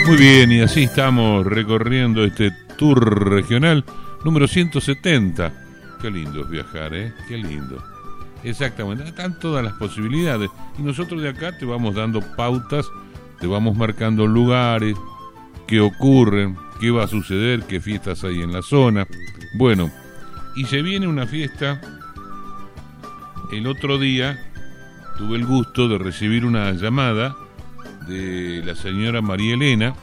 [0.07, 3.83] Muy bien, y así estamos recorriendo este tour regional
[4.23, 5.51] número 170.
[6.01, 7.13] Qué lindo es viajar, ¿eh?
[7.27, 7.83] Qué lindo.
[8.41, 10.49] Exactamente, están todas las posibilidades.
[10.79, 12.89] Y nosotros de acá te vamos dando pautas,
[13.41, 14.95] te vamos marcando lugares,
[15.67, 19.05] qué ocurren, qué va a suceder, qué fiestas hay en la zona.
[19.55, 19.91] Bueno,
[20.55, 21.81] y se viene una fiesta.
[23.51, 24.39] El otro día
[25.17, 27.35] tuve el gusto de recibir una llamada
[28.07, 29.93] de la señora María Elena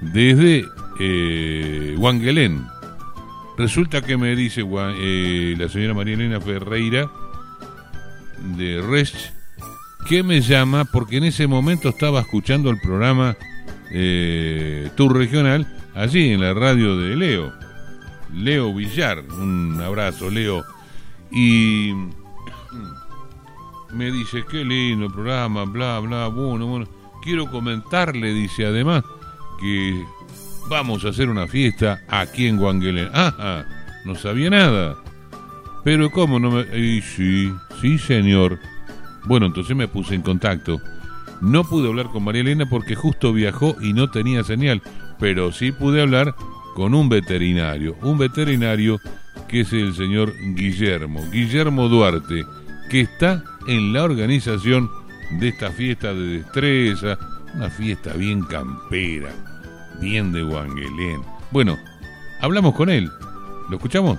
[0.00, 0.64] desde
[1.00, 1.96] eh.
[3.56, 7.10] Resulta que me dice eh, la señora María Elena Ferreira
[8.56, 9.32] de Resch
[10.08, 13.36] que me llama porque en ese momento estaba escuchando el programa
[13.90, 17.52] eh, Tour Regional allí en la radio de Leo.
[18.32, 20.64] Leo Villar, un abrazo Leo.
[21.30, 21.92] Y
[23.92, 29.04] me dice, qué lindo el programa, bla, bla, bueno, bueno quiero comentarle, dice además,
[29.60, 30.04] que
[30.68, 33.10] vamos a hacer una fiesta aquí en Guanguelén.
[33.12, 33.66] Ajá,
[34.04, 34.96] no sabía nada.
[35.84, 36.78] Pero ¿cómo no me...?
[36.78, 38.58] Y sí, sí señor.
[39.24, 40.80] Bueno, entonces me puse en contacto.
[41.40, 44.82] No pude hablar con María Elena porque justo viajó y no tenía señal,
[45.20, 46.34] pero sí pude hablar
[46.74, 49.00] con un veterinario, un veterinario
[49.48, 52.44] que es el señor Guillermo, Guillermo Duarte,
[52.90, 54.90] que está en la organización
[55.30, 57.18] de esta fiesta de destreza,
[57.54, 59.30] una fiesta bien campera,
[60.00, 61.22] bien de Wangelén.
[61.50, 61.78] Bueno,
[62.40, 63.10] hablamos con él.
[63.68, 64.18] ¿Lo escuchamos?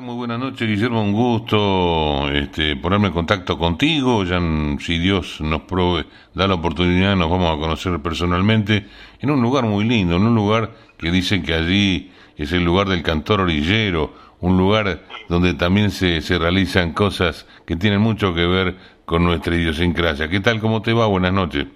[0.00, 1.02] Muy buenas noches, Guillermo.
[1.02, 4.22] Un gusto este, ponerme en contacto contigo.
[4.24, 4.38] Ya,
[4.80, 8.86] si Dios nos provee, da la oportunidad, nos vamos a conocer personalmente
[9.20, 12.88] en un lugar muy lindo, en un lugar que dicen que allí es el lugar
[12.88, 18.46] del cantor orillero, un lugar donde también se, se realizan cosas que tienen mucho que
[18.46, 20.28] ver con nuestra idiosincrasia.
[20.28, 20.60] ¿Qué tal?
[20.60, 21.06] ¿Cómo te va?
[21.06, 21.66] Buenas noches.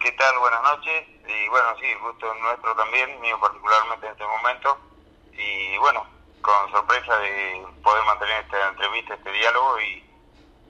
[0.00, 0.38] ¿Qué tal?
[0.38, 1.08] Buenas noches.
[1.26, 4.78] Y bueno, sí, gusto nuestro también, mío particularmente en este momento.
[5.32, 6.06] Y bueno,
[6.40, 10.04] con sorpresa de poder mantener esta entrevista, este diálogo y,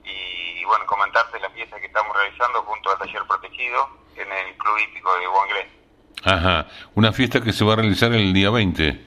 [0.05, 4.79] y bueno, comentarte la fiesta que estamos realizando junto al Taller Protegido en el Club
[4.79, 5.76] Hípico de Wanglé.
[6.25, 9.07] Ajá, una fiesta que se va a realizar el día 20.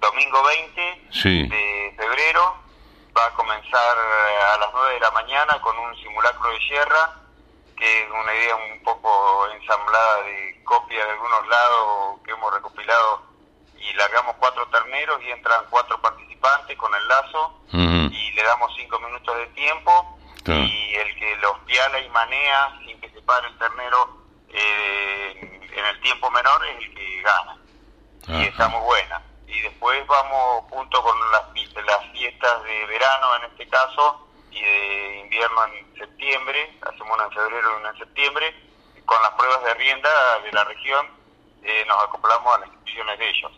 [0.00, 2.56] Domingo 20 de febrero,
[3.16, 7.14] va a comenzar eh, a las 9 de la mañana con un simulacro de sierra,
[7.76, 13.22] que es una idea un poco ensamblada de copia de algunos lados que hemos recopilado
[13.78, 18.98] y largamos cuatro terneros y entran cuatro participantes con el lazo y le damos cinco
[19.00, 23.58] minutos de tiempo y el que los piala y manea sin que se pare el
[23.58, 24.18] ternero
[24.52, 27.58] eh, en el tiempo menor es el que gana.
[28.28, 29.22] Y está muy buena.
[29.46, 31.42] Y después vamos junto con las,
[31.86, 37.32] las fiestas de verano en este caso y de invierno en septiembre, hacemos una en
[37.32, 38.54] febrero y una en septiembre,
[39.06, 40.10] con las pruebas de rienda
[40.44, 41.06] de la región
[41.62, 43.52] eh, nos acoplamos a las inscripciones de ellos.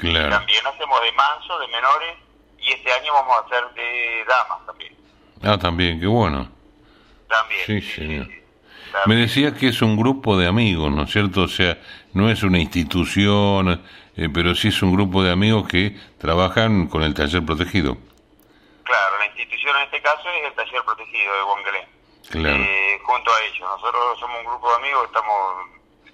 [0.30, 2.16] También hacemos de manso, de menores,
[2.58, 4.96] y este año vamos a hacer de damas también.
[5.42, 6.50] Ah, también, qué bueno.
[7.28, 7.66] También.
[7.66, 8.28] Sí, señor.
[9.06, 11.42] Me decía que es un grupo de amigos, ¿no es cierto?
[11.42, 11.78] O sea,
[12.12, 13.84] no es una institución,
[14.16, 17.96] eh, pero sí es un grupo de amigos que trabajan con el taller protegido.
[18.84, 21.88] Claro, la institución en este caso es el taller protegido de Bongelé.
[22.30, 22.62] Claro.
[22.62, 23.60] Eh, junto a ellos.
[23.60, 25.66] Nosotros somos un grupo de amigos, estamos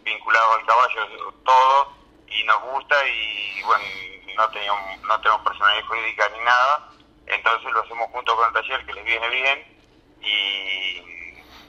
[0.04, 1.88] vinculados al caballo todos
[2.28, 3.84] y nos gusta y bueno,
[4.36, 6.88] no tenemos, no tenemos personalidad jurídica ni nada,
[7.26, 9.64] entonces lo hacemos junto con el taller que les viene bien
[10.22, 11.21] y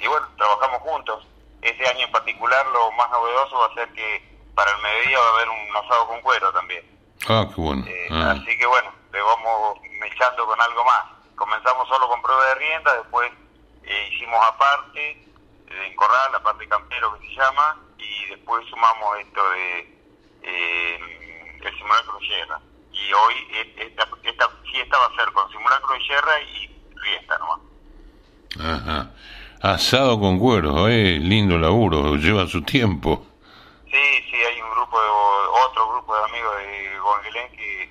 [0.03, 1.25] y bueno, trabajamos juntos.
[1.61, 4.21] Este año en particular lo más novedoso va a ser que
[4.53, 6.83] para el mediodía va a haber un asado con cuero también.
[7.29, 7.85] Ah, qué bueno.
[7.87, 8.31] Eh, ah.
[8.31, 11.03] Así que bueno, le vamos echando con algo más.
[11.35, 13.31] Comenzamos solo con prueba de rienda, después
[13.83, 19.17] eh, hicimos aparte, eh, en corral, la parte campero que se llama, y después sumamos
[19.19, 19.93] esto de
[21.63, 22.59] el simulacro de sierra.
[22.91, 23.33] Y hoy
[23.77, 27.59] esta, esta fiesta va a ser con simulacro de sierra y rienda nomás.
[28.59, 29.13] Ajá.
[29.63, 33.25] Asado con cuero, eh, lindo laburo, lleva su tiempo.
[33.89, 35.07] Sí, sí, hay un grupo, de,
[35.69, 37.89] otro grupo de amigos de Guanguilén que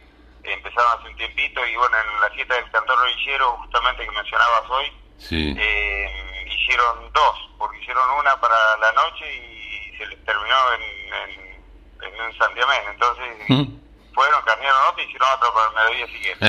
[0.53, 4.69] empezaron hace un tiempito y bueno, en la fiesta del cantor rodillero, justamente que mencionabas
[4.69, 5.55] hoy, Sí.
[5.59, 10.83] eh, hicieron dos, porque hicieron una para la noche y se les terminó en,
[11.31, 12.83] en, en un santiamén.
[12.91, 14.13] Entonces ¿Mm?
[14.15, 16.47] fueron, carnearon otra y hicieron otra para el mediodía siguiente.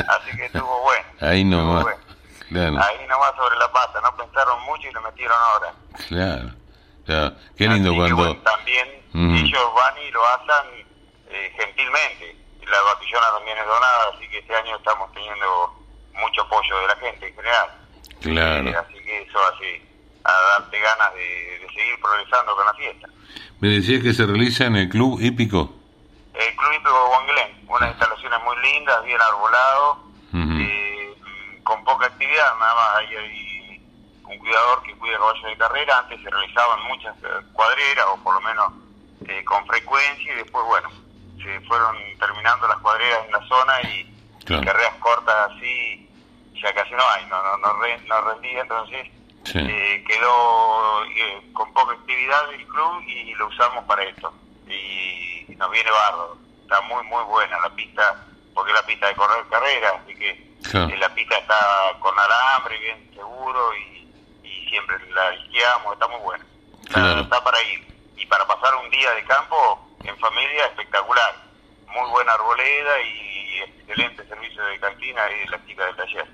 [0.08, 1.06] Así que estuvo bueno.
[1.20, 1.82] Ahí nomás.
[1.82, 2.06] bueno.
[2.48, 5.72] Claro, Ahí nomás sobre la pata, no pensaron mucho y le metieron ahora.
[6.08, 6.50] claro.
[7.04, 7.34] claro.
[7.56, 8.16] Qué lindo Así que, cuando...
[8.16, 9.34] bueno, también Ujú.
[9.46, 10.86] ellos van y lo hacen
[11.30, 12.36] eh, gentilmente.
[12.66, 15.74] La batillona también es donada, así que este año estamos teniendo
[16.14, 17.68] mucho apoyo de la gente en general.
[17.68, 18.80] Eh, Claro.
[18.80, 19.82] así que eso hace
[20.24, 23.08] a darte ganas de, de seguir progresando con la fiesta.
[23.60, 25.72] Me decía que se realiza en el Club Hípico.
[26.34, 29.98] El Club Hípico Guanguelén, unas instalaciones muy lindas, bien arbolado,
[30.34, 30.95] eh,
[31.66, 33.86] con poca actividad, nada más hay, hay
[34.24, 38.34] un cuidador que cuida caballos de carrera, antes se realizaban muchas eh, cuadreras, o por
[38.34, 38.72] lo menos
[39.28, 40.88] eh, con frecuencia, y después, bueno,
[41.42, 44.12] se fueron terminando las cuadreras en la zona y,
[44.46, 44.64] Claro.
[44.64, 46.08] carreras cortas así,
[46.62, 49.08] ya casi no hay, no, no, no, re- no rendía, entonces
[49.44, 49.58] Sí.
[49.60, 54.32] eh, quedó eh, con poca actividad el club y lo usamos para esto.
[54.68, 56.36] Y nos viene bárbaro.
[56.62, 60.55] Está muy, muy buena la pista, porque es la pista de correr carreras, así que
[60.70, 60.96] Claro.
[60.96, 61.56] la pista está
[62.00, 64.08] con alambre, bien seguro y,
[64.42, 66.44] y siempre la esquiamos, está muy buena.
[66.92, 67.20] Claro.
[67.20, 67.86] está para ir.
[68.16, 71.34] Y para pasar un día de campo en familia, espectacular.
[71.88, 76.26] Muy buena arboleda y excelente servicio de cantina y de las chicas del taller.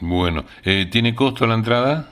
[0.00, 2.08] Bueno, eh, ¿tiene costo la entrada?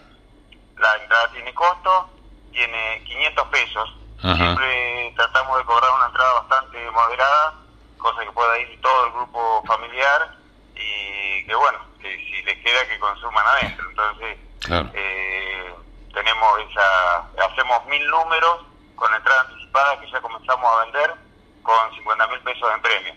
[0.76, 2.11] La entrada tiene costo,
[2.53, 3.94] tiene 500 pesos.
[4.22, 4.36] Ajá.
[4.36, 7.55] Siempre tratamos de cobrar una entrada bastante moderada,
[7.96, 10.38] cosa que pueda ir todo el grupo familiar
[10.79, 13.89] y que bueno, que si les queda que consuman adentro.
[13.91, 14.91] Entonces, Claro.
[14.95, 15.74] eh,
[16.14, 18.61] tenemos esa, hacemos mil números
[18.97, 21.14] con entrada anticipada que ya comenzamos a vender
[21.62, 23.14] con 50 mil pesos en premio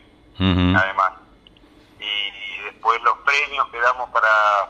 [0.78, 1.12] además.
[2.00, 4.70] Y después los premios que damos para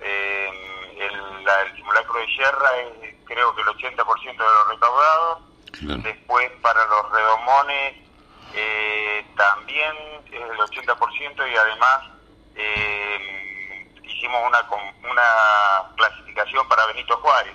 [0.00, 5.38] eh, el, la- el simulacro de sierra es creo que el 80% de los recaudados.
[5.78, 6.00] Claro.
[6.02, 7.94] Después para los redomones
[8.54, 9.94] eh, también
[10.30, 11.98] es el 80% y además
[12.54, 14.60] eh, hicimos una,
[15.10, 17.54] una clasificación para Benito Juárez.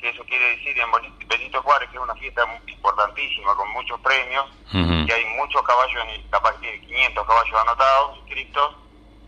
[0.00, 4.46] Que eso quiere decir en Benito Juárez que es una fiesta importantísima con muchos premios
[5.06, 8.76] que hay muchos caballos, capaz que tiene 500 caballos anotados, inscritos.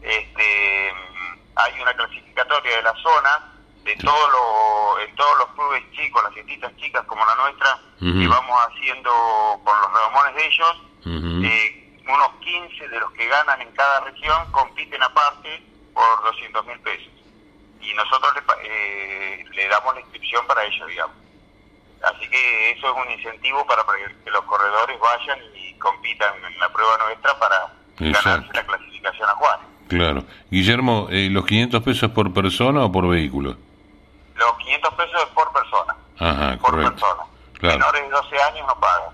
[0.03, 0.93] Este,
[1.57, 3.53] hay una clasificatoria de la zona,
[3.85, 8.29] de todos los, en todos los clubes chicos, las fiestitas chicas como la nuestra, que
[8.29, 9.11] vamos haciendo
[9.65, 10.77] con los redomones de ellos.
[11.07, 15.63] Eh, unos 15 de los que ganan en cada región compiten aparte
[15.95, 17.13] por 200 mil pesos.
[17.81, 21.17] Y nosotros le, eh, le damos la inscripción para ellos, digamos.
[22.03, 23.83] Así que eso es un incentivo para
[24.25, 28.29] que los corredores vayan y compitan en la prueba nuestra para Exacto.
[28.31, 29.67] ganarse la clasificación a Juárez.
[29.89, 30.25] Claro.
[30.51, 33.57] Guillermo, eh, ¿los 500 pesos por persona o por vehículo?
[34.35, 36.91] Los 500 pesos es por persona, Ajá, por correcto.
[36.93, 37.23] persona.
[37.59, 37.79] Claro.
[37.79, 39.11] Menores de 12 años no pagan.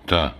[0.00, 0.34] Está.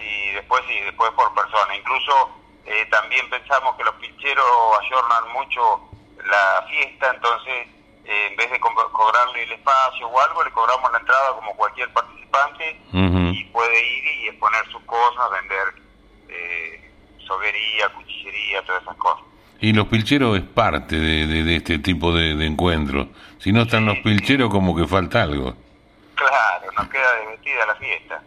[0.00, 1.74] Y después sí, después por persona.
[1.76, 2.30] Incluso
[2.64, 4.46] eh, también pensamos que los pincheros
[4.82, 5.88] ayornan mucho
[6.24, 7.68] la fiesta, entonces
[8.04, 11.54] eh, en vez de co- cobrarle el espacio o algo, le cobramos la entrada como
[11.56, 15.82] cualquier participante y puede ir y exponer sus cosas, vender
[16.28, 16.90] eh,
[17.26, 19.24] soguería, cuchillería, todas esas cosas.
[19.60, 23.08] Y los pilcheros es parte de, de- de este tipo de, de encuentro.
[23.38, 25.54] Si no están los pilcheros, como que falta algo.
[26.14, 28.22] Claro, nos queda desvestida la fiesta.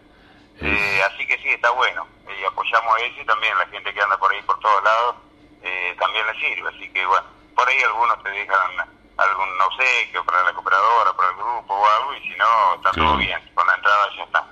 [0.62, 2.06] Eh, así que sí, está bueno.
[2.28, 5.16] Y apoyamos eso y también la gente que anda por ahí por todos lados
[5.64, 6.70] eh, también le sirve.
[6.70, 8.72] Así que bueno, por ahí algunos te dejan
[9.18, 13.10] algún obsequio para la cooperadora, para el grupo o algo, y si no, está Claro.
[13.10, 13.40] todo bien.
[13.54, 14.46] Con la entrada ya está.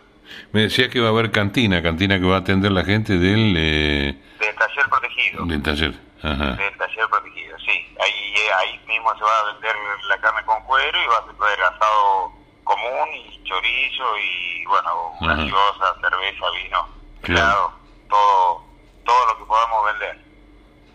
[0.52, 3.56] Me decía que va a haber cantina, cantina que va a atender la gente del,
[3.58, 5.46] eh, Del taller protegido.
[5.46, 5.94] del taller.
[6.24, 6.52] Ajá.
[6.56, 7.96] Del taller protegido, sí.
[8.02, 9.76] Ahí, eh, ahí mismo se va a vender
[10.10, 12.32] la carne con cuero y va a ser asado
[12.68, 16.88] común y chorizo y, bueno, gaseosa, cerveza, vino,
[17.22, 17.72] Claro.
[18.10, 18.64] todo,
[19.06, 20.20] todo lo que podamos vender.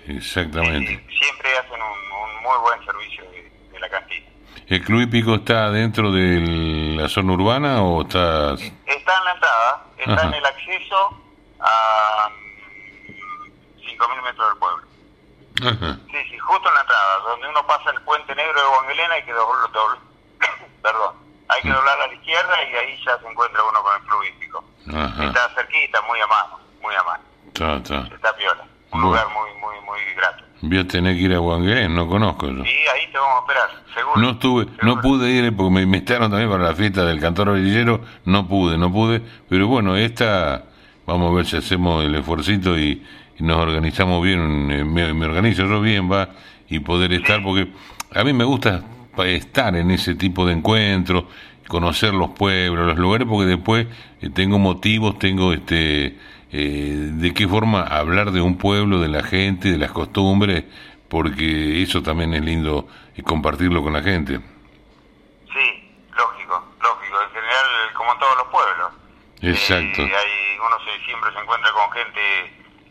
[0.08, 0.92] Exactamente.
[0.92, 4.26] Y siempre hacen un, un muy buen servicio de, de la cantina.
[4.68, 6.40] ¿El club hípico está dentro de
[7.00, 8.54] la zona urbana o está...?
[8.54, 10.26] Está en la entrada, está Ajá.
[10.28, 11.22] en el acceso
[11.60, 14.86] a mm, 5.000 metros del pueblo.
[15.62, 15.98] Ajá.
[16.10, 19.22] Sí, sí, justo en la entrada, donde uno pasa el puente negro de Guanguelena hay
[19.24, 19.98] que doblar,
[20.82, 21.16] perdón,
[21.48, 24.22] hay que doblar a la izquierda y ahí ya se encuentra uno con el club
[24.24, 24.64] hípico.
[25.26, 27.22] Está cerquita, muy a mano, muy a mano.
[27.48, 28.14] Está, está.
[28.14, 28.62] Está piola.
[28.92, 29.06] Un Bueno.
[29.08, 30.44] lugar muy, muy, muy grato.
[30.62, 32.64] Voy a tener que ir a Guanguén, no conozco yo.
[32.64, 34.20] Y ahí te vamos a esperar, seguro.
[34.20, 38.00] No estuve, no pude ir porque me invitaron también para la fiesta del cantor orillero,
[38.26, 40.64] no pude, no pude, pero bueno, esta,
[41.06, 43.04] vamos a ver si hacemos el esfuercito y,
[43.38, 46.28] y nos organizamos bien, me, me organizo yo bien, va,
[46.68, 47.72] y poder estar, porque
[48.14, 48.82] a mí me gusta
[49.18, 51.24] estar en ese tipo de encuentros,
[51.68, 53.86] conocer los pueblos, los lugares, porque después
[54.20, 56.18] eh, tengo motivos, tengo este
[56.52, 60.64] eh, de qué forma hablar de un pueblo, de la gente, de las costumbres,
[61.08, 64.38] porque eso también es lindo eh, compartirlo con la gente.
[65.52, 67.22] Sí, lógico, lógico.
[67.22, 68.92] En general, como en todos los pueblos.
[69.42, 70.02] Exacto.
[70.02, 72.20] Eh, hay, uno se, siempre se encuentra con gente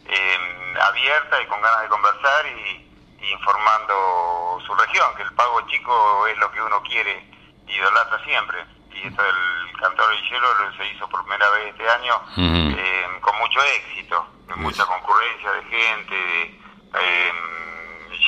[0.07, 0.37] eh,
[0.81, 2.90] abierta y con ganas de conversar y, y
[3.29, 7.25] informando su región, que el pago chico es lo que uno quiere
[7.67, 8.57] y idolatra siempre.
[8.93, 10.47] Y esto del cantor hielo
[10.77, 15.63] se hizo por primera vez este año eh, con mucho éxito, de mucha concurrencia de
[15.63, 16.41] gente, de
[16.99, 17.31] eh,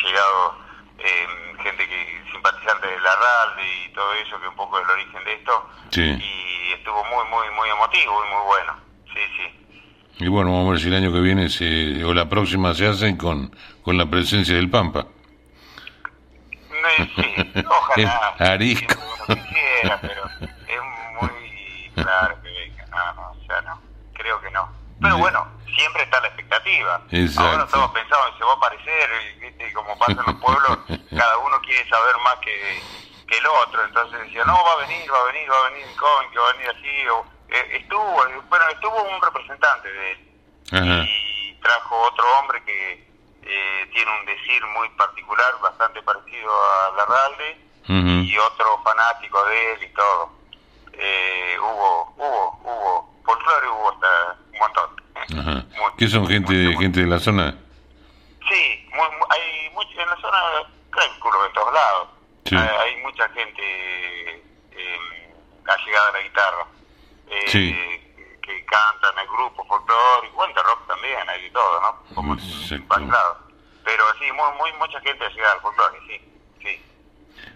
[0.03, 0.53] llegados,
[0.99, 1.27] eh,
[1.61, 5.23] gente que simpatizante de la RAL y todo eso, que un poco es el origen
[5.25, 6.01] de esto, Sí.
[6.01, 8.75] y estuvo muy, muy, muy emotivo y muy bueno.
[9.13, 9.59] Sí, sí.
[10.25, 12.87] Y bueno, vamos a ver si el año que viene se, o la próxima se
[12.87, 13.53] hacen con,
[13.83, 15.05] con la presencia del Pampa.
[16.69, 17.35] No, sí,
[17.67, 18.35] ojalá.
[18.39, 18.95] El arisco.
[19.27, 20.25] Quisiera, pero
[20.67, 22.85] es muy claro que venga.
[22.87, 23.81] No, no, o sea, no.
[24.13, 24.69] Creo que no.
[25.01, 27.01] Pero bueno, siempre está la expectativa.
[27.11, 27.49] Exacto.
[27.49, 29.73] Ahora estamos pensando, se va a aparecer, y, ¿viste?
[29.73, 30.77] Como pasa en los pueblos,
[31.09, 32.81] cada uno quiere saber más que,
[33.27, 33.83] que el otro.
[33.83, 36.49] Entonces decía, no, va a venir, va a venir, va a venir Cohen, que va
[36.49, 37.07] a venir así.
[37.09, 38.03] O, eh, estuvo,
[38.49, 40.29] bueno, estuvo un representante de él.
[40.71, 41.03] Ajá.
[41.03, 43.12] y trajo otro hombre que
[43.45, 48.23] eh, tiene un decir muy particular, bastante parecido a Larralde, Ujú.
[48.27, 50.31] y otro fanático de él y todo.
[50.93, 55.39] Eh, hubo, hubo, hubo, folclore hubo hasta un montón.
[55.39, 55.65] Ajá.
[55.97, 57.55] ¿Qué son gente, de gente de la zona?
[58.49, 60.37] Sí, muy, mu- hay mucho, en la zona,
[60.91, 62.07] calculo en todos lados,
[62.45, 62.55] Sí.
[62.55, 65.33] hay, hay mucha gente eh,
[65.65, 66.65] allegada a la guitarra.
[67.29, 67.75] Eh, Sí.
[68.45, 72.15] Que cantan el grupo folclore, igual de rock también, hay de todo, ¿no?
[72.15, 73.37] Como lados.
[73.83, 76.21] Pero sí, muy, muy mucha gente llegada al folclore, sí,
[76.61, 76.81] sí.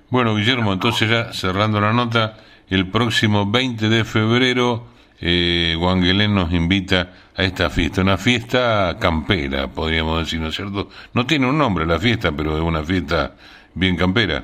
[0.10, 2.38] Bueno, Guillermo, entonces ya cerrando la nota,
[2.70, 4.88] el próximo 20 de febrero,
[5.20, 10.90] eh, Guanguelén nos invita a esta fiesta, una fiesta campera, podríamos decir, ¿no es cierto?
[11.14, 13.34] No tiene un nombre la fiesta, pero es una fiesta
[13.74, 14.44] bien campera.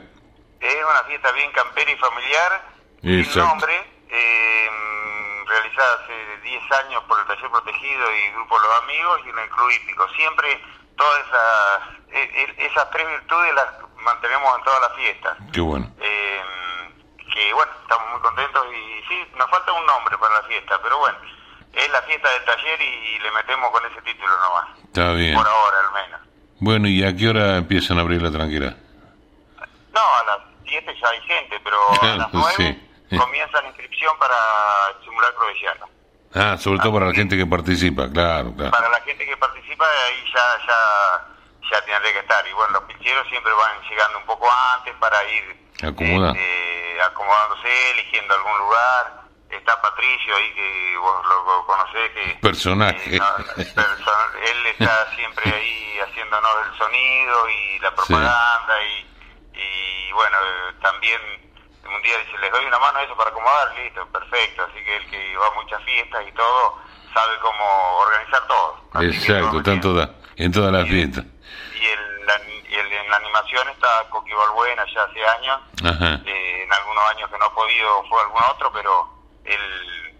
[0.60, 3.48] Es una fiesta bien campera y familiar, sin Exacto.
[3.50, 3.74] nombre,
[4.10, 4.68] eh,
[5.46, 9.50] realizada hace 10 años por el Taller Protegido y Grupo Los Amigos y en el
[9.50, 10.08] Club Hípico.
[10.10, 10.62] Siempre
[10.98, 11.80] todas esas,
[12.12, 13.68] e- e- esas tres virtudes las
[13.98, 15.38] mantenemos en todas las fiestas.
[15.52, 15.90] Qué bueno.
[16.00, 16.42] Eh,
[17.34, 20.98] que bueno, estamos muy contentos y sí, nos falta un nombre para la fiesta, pero
[21.00, 21.18] bueno,
[21.74, 25.34] es la fiesta del taller y le metemos con ese título nomás, Está bien.
[25.36, 26.22] por ahora al menos.
[26.60, 28.76] Bueno, ¿y a qué hora empiezan a abrir la tranquera?
[29.94, 32.90] No, a las 7 ya hay gente, pero a las 9 Sí.
[33.20, 34.36] Comienza la inscripción para
[34.98, 35.90] el simulacro de llano.
[36.36, 38.72] Ah, sobre todo para la gente que participa, claro, claro.
[38.72, 41.28] Para la gente que participa, ahí ya ya
[41.72, 42.46] ya tendré que estar.
[42.48, 45.56] Y bueno, los picheros siempre van llegando un poco antes para ir
[46.36, 49.24] eh, acomodándose, eligiendo algún lugar.
[49.50, 53.16] Está Patricio ahí, que vos lo, conocés, que Personaje.
[53.16, 60.12] eh, no, perso- él está siempre ahí haciéndonos el sonido y la propaganda y, y
[60.14, 60.38] bueno,
[60.82, 61.22] también
[61.86, 64.64] un día dice, les doy una mano a eso para acomodar, listo, perfecto.
[64.64, 66.78] Así que él que va a muchas fiestas y todo,
[67.14, 68.78] sabe cómo organizar todo.
[68.94, 71.26] Así Exacto, vamos tanto da, en todas las fiestas.
[71.26, 75.60] y, el, la- y el- en la animación está Coqui Balbuena ya hace años.
[76.26, 79.10] Eh, en algunos años que no ha podido fue algún otro, pero
[79.46, 79.62] él,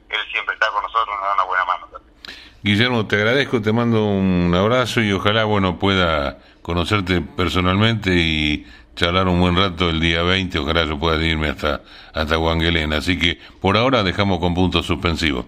[0.10, 1.88] él siempre está con nosotros, nos da una buena mano.
[2.62, 9.28] Guillermo, te agradezco, te mando un abrazo y ojalá, bueno, pueda conocerte personalmente y charlar
[9.28, 11.82] un buen rato el día 20, ojalá yo pueda irme hasta,
[12.14, 12.94] hasta Guanguelén.
[12.94, 15.46] Así que por ahora dejamos con puntos suspensivos.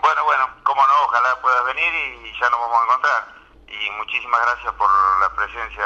[0.00, 1.92] Bueno, bueno, cómo no, ojalá puedas venir
[2.24, 3.36] y ya nos vamos a encontrar.
[3.68, 4.90] Y muchísimas gracias por
[5.20, 5.84] la presencia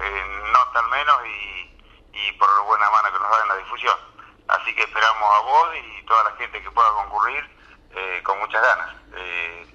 [0.00, 3.56] en Nota al menos y, y por la buena mano que nos da en la
[3.56, 3.96] difusión.
[4.48, 7.44] Así que esperamos a vos y toda la gente que pueda concurrir
[7.94, 8.94] eh, con muchas ganas.
[9.16, 9.66] Eh,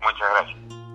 [0.00, 0.85] muchas gracias.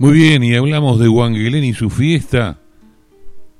[0.00, 2.58] Muy bien, y hablamos de Guanguelén y su fiesta.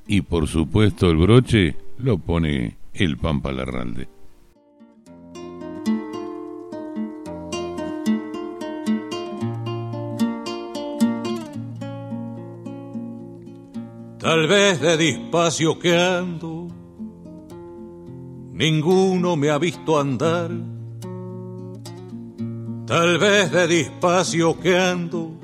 [0.07, 4.09] Y por supuesto el broche lo pone el Pampa Larralde.
[14.18, 16.68] Tal vez de despacio que ando,
[18.55, 20.51] ninguno me ha visto andar.
[22.86, 25.38] Tal vez de despacio que ando,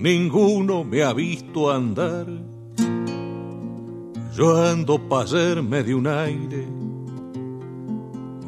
[0.00, 2.26] ninguno me ha visto andar.
[4.34, 6.64] Yo ando pa' hacerme de un aire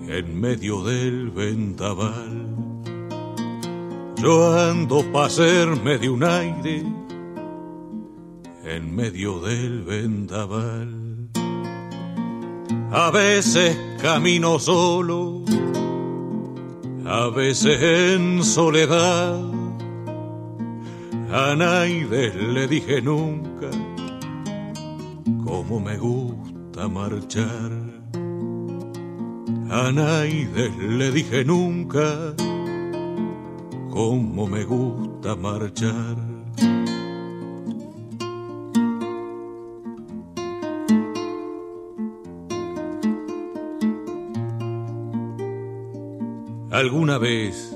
[0.09, 2.46] en medio del vendaval.
[4.16, 6.84] Yo ando pa' hacerme de un aire
[8.64, 11.28] en medio del vendaval.
[12.92, 15.44] A veces camino solo,
[17.05, 19.62] a veces en soledad.
[21.35, 23.70] A nadie le dije nunca
[25.43, 27.72] cómo me gusta marchar.
[29.70, 32.35] A nadie le dije nunca
[33.89, 36.18] cómo me gusta marchar.
[46.70, 47.74] Alguna vez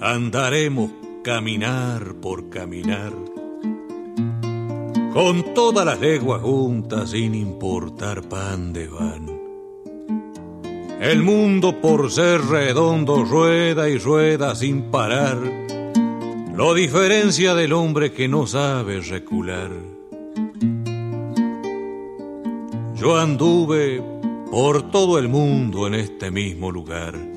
[0.00, 0.90] andaremos
[1.22, 3.12] caminar por caminar,
[5.12, 9.26] con todas las leguas juntas sin importar pan de van.
[11.00, 15.38] El mundo por ser redondo rueda y rueda sin parar,
[16.54, 19.70] lo diferencia del hombre que no sabe recular.
[22.96, 24.02] Yo anduve
[24.50, 27.31] por todo el mundo en este mismo lugar.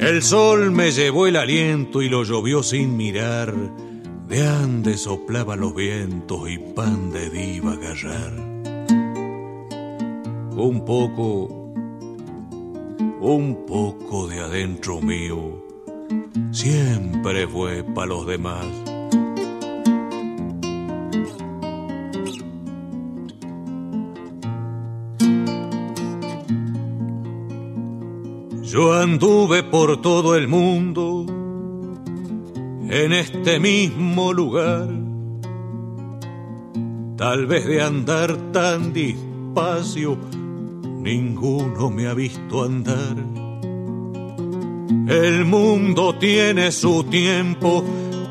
[0.00, 3.54] El sol me llevó el aliento y lo llovió sin mirar.
[4.26, 8.32] De ande soplaba los vientos y pan de diva agarrar.
[10.56, 11.74] Un poco,
[13.20, 15.62] un poco de adentro mío,
[16.50, 18.89] siempre fue para los demás.
[28.72, 31.26] Yo anduve por todo el mundo
[32.88, 34.88] en este mismo lugar.
[37.16, 40.16] Tal vez de andar tan despacio,
[40.84, 43.16] ninguno me ha visto andar.
[45.08, 47.84] El mundo tiene su tiempo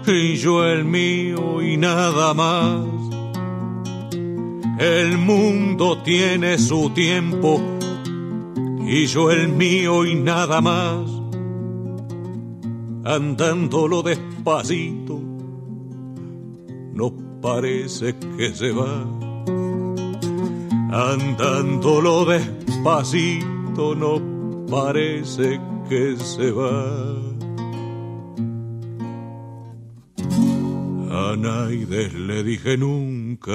[0.07, 2.87] y yo el mío y nada más.
[4.79, 7.78] El mundo tiene su tiempo
[8.91, 11.07] y yo el mío y nada más.
[13.05, 15.19] Andándolo despacito,
[16.93, 19.05] no parece que se va.
[20.91, 27.15] Andándolo despacito, no parece que se va.
[31.11, 33.53] A nadie le dije nunca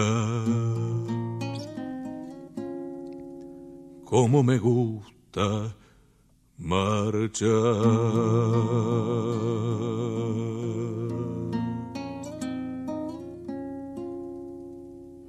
[4.04, 5.13] cómo me gusta
[6.58, 7.48] marchar.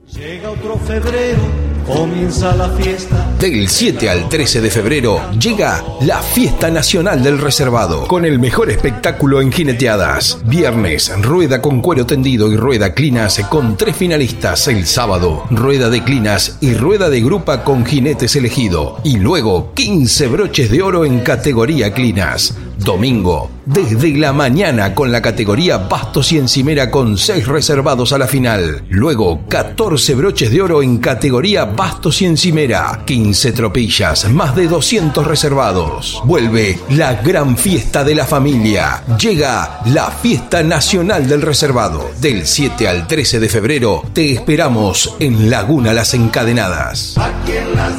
[0.08, 1.42] Llega otro febrero,
[1.86, 3.32] comienza la fiesta.
[3.40, 8.70] Del 7 al 13 de febrero llega la Fiesta Nacional del Reservado, con el mejor
[8.70, 10.40] espectáculo en jineteadas.
[10.46, 14.68] Viernes, rueda con cuero tendido y rueda clinas con tres finalistas.
[14.68, 18.98] El sábado, rueda de clinas y rueda de grupa con jinetes elegido.
[19.04, 22.56] Y luego, 15 broches de oro en categoría clinas.
[22.86, 28.28] Domingo, desde la mañana con la categoría Bastos y Encimera con 6 reservados a la
[28.28, 28.86] final.
[28.90, 33.02] Luego, 14 broches de oro en categoría Bastos y Encimera.
[33.06, 36.22] 15 tropillas, más de 200 reservados.
[36.26, 39.04] Vuelve la gran fiesta de la familia.
[39.20, 42.12] Llega la Fiesta Nacional del Reservado.
[42.22, 47.18] Del 7 al 13 de febrero te esperamos en Laguna Las Encadenadas.
[47.18, 47.94] Aquí en las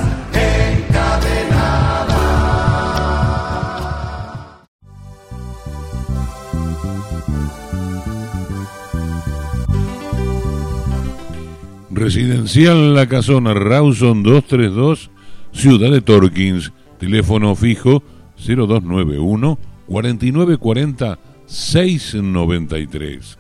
[11.97, 15.11] Residencial La Casona, Rawson 232,
[15.53, 16.71] Ciudad de Torkins.
[16.99, 18.03] Teléfono fijo
[18.37, 23.39] 0291 4940 693.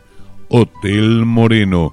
[0.49, 1.93] Hotel Moreno,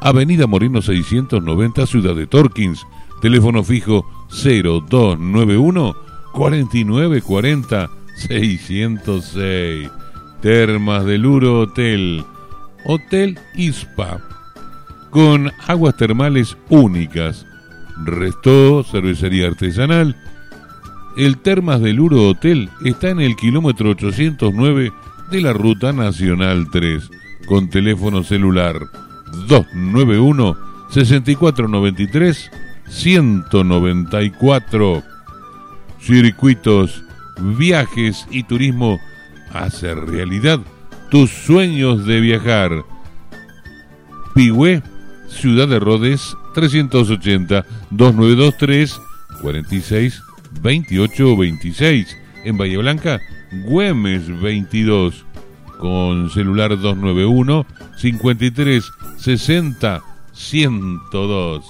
[0.00, 2.86] Avenida Moreno 690, Ciudad de Torkins.
[3.20, 5.96] Teléfono fijo 0291
[6.32, 9.90] 4940 606.
[10.40, 12.24] Termas del Uro Hotel.
[12.86, 14.29] Hotel ISPA
[15.10, 17.46] con aguas termales únicas,
[18.04, 20.16] resto, cervecería artesanal.
[21.16, 24.92] El Termas del Uro Hotel está en el kilómetro 809
[25.30, 27.10] de la Ruta Nacional 3,
[27.46, 28.76] con teléfono celular
[29.48, 30.56] 291
[30.90, 32.50] 6493
[32.88, 35.02] 194.
[36.00, 37.04] Circuitos
[37.58, 39.00] Viajes y Turismo
[39.52, 40.60] hace realidad
[41.10, 42.84] tus sueños de viajar.
[44.34, 44.82] Pigüé,
[45.30, 49.00] Ciudad de Rodés, 380 2923
[49.40, 50.22] 46
[50.62, 52.16] 28 26.
[52.44, 53.20] En Bahía Blanca,
[53.64, 55.24] Güemes 22
[55.78, 57.66] con celular 291
[57.96, 58.84] 53
[59.16, 60.02] 60
[60.32, 61.64] 102.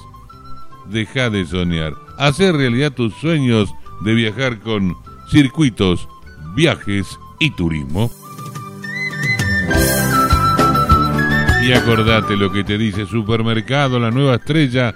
[0.91, 1.95] Deja de soñar.
[2.19, 3.71] Hacer realidad tus sueños
[4.03, 4.97] de viajar con
[5.31, 6.09] circuitos,
[6.55, 7.07] viajes
[7.39, 8.11] y turismo.
[11.71, 14.93] Y acordate lo que te dice Supermercado La Nueva Estrella,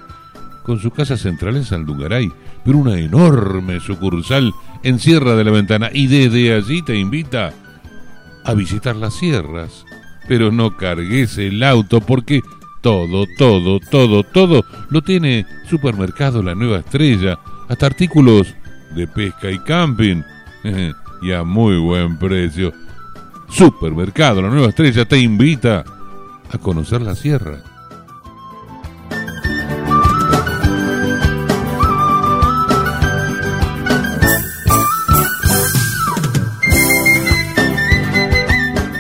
[0.65, 2.33] con su casa central en Saldungaray,
[2.65, 4.53] pero una enorme sucursal
[4.83, 5.91] en Sierra de la Ventana.
[5.93, 7.53] Y desde allí te invita
[8.45, 9.85] a visitar las sierras.
[10.27, 12.43] Pero no cargues el auto porque
[12.83, 18.53] todo, todo, todo, todo lo tiene Supermercado La Nueva Estrella, hasta artículos
[18.97, 20.23] de pesca y camping,
[21.23, 22.73] y a muy buen precio.
[23.49, 25.85] Supermercado La Nueva Estrella te invita
[26.51, 27.63] a conocer la sierra.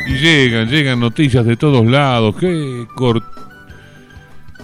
[0.06, 2.36] Y llegan, llegan noticias de todos lados.
[2.36, 2.86] Qué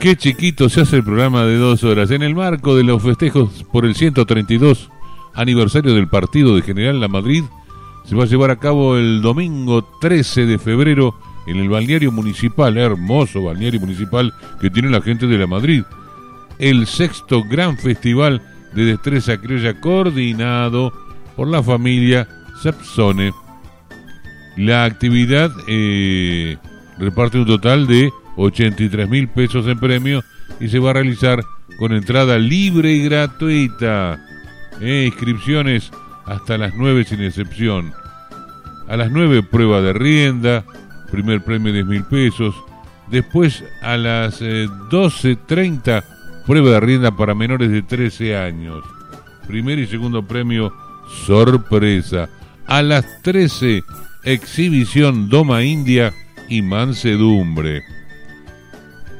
[0.00, 2.10] Qué chiquito se hace el programa de dos horas.
[2.10, 4.88] En el marco de los festejos por el 132
[5.34, 7.44] aniversario del partido de General La Madrid,
[8.06, 11.14] se va a llevar a cabo el domingo 13 de febrero
[11.46, 15.82] en el balneario municipal, hermoso balneario municipal que tiene la gente de La Madrid.
[16.58, 18.42] El sexto gran festival
[18.74, 20.92] de destreza criolla coordinado
[21.36, 22.28] por la familia
[22.62, 23.32] Sapsone.
[24.56, 26.56] La actividad eh,
[26.98, 30.22] reparte un total de 83 mil pesos en premio
[30.60, 31.42] y se va a realizar
[31.78, 34.20] con entrada libre y gratuita.
[34.80, 35.90] Eh, inscripciones
[36.26, 37.92] hasta las 9 sin excepción.
[38.88, 40.64] A las 9 prueba de rienda,
[41.10, 42.54] primer premio 10 mil pesos.
[43.08, 46.04] Después a las 12.30 eh,
[46.46, 48.84] prueba de rienda para menores de 13 años.
[49.46, 50.72] Primer y segundo premio
[51.26, 52.28] sorpresa.
[52.66, 53.82] A las 13
[54.24, 56.12] exhibición Doma India
[56.48, 57.82] y mansedumbre.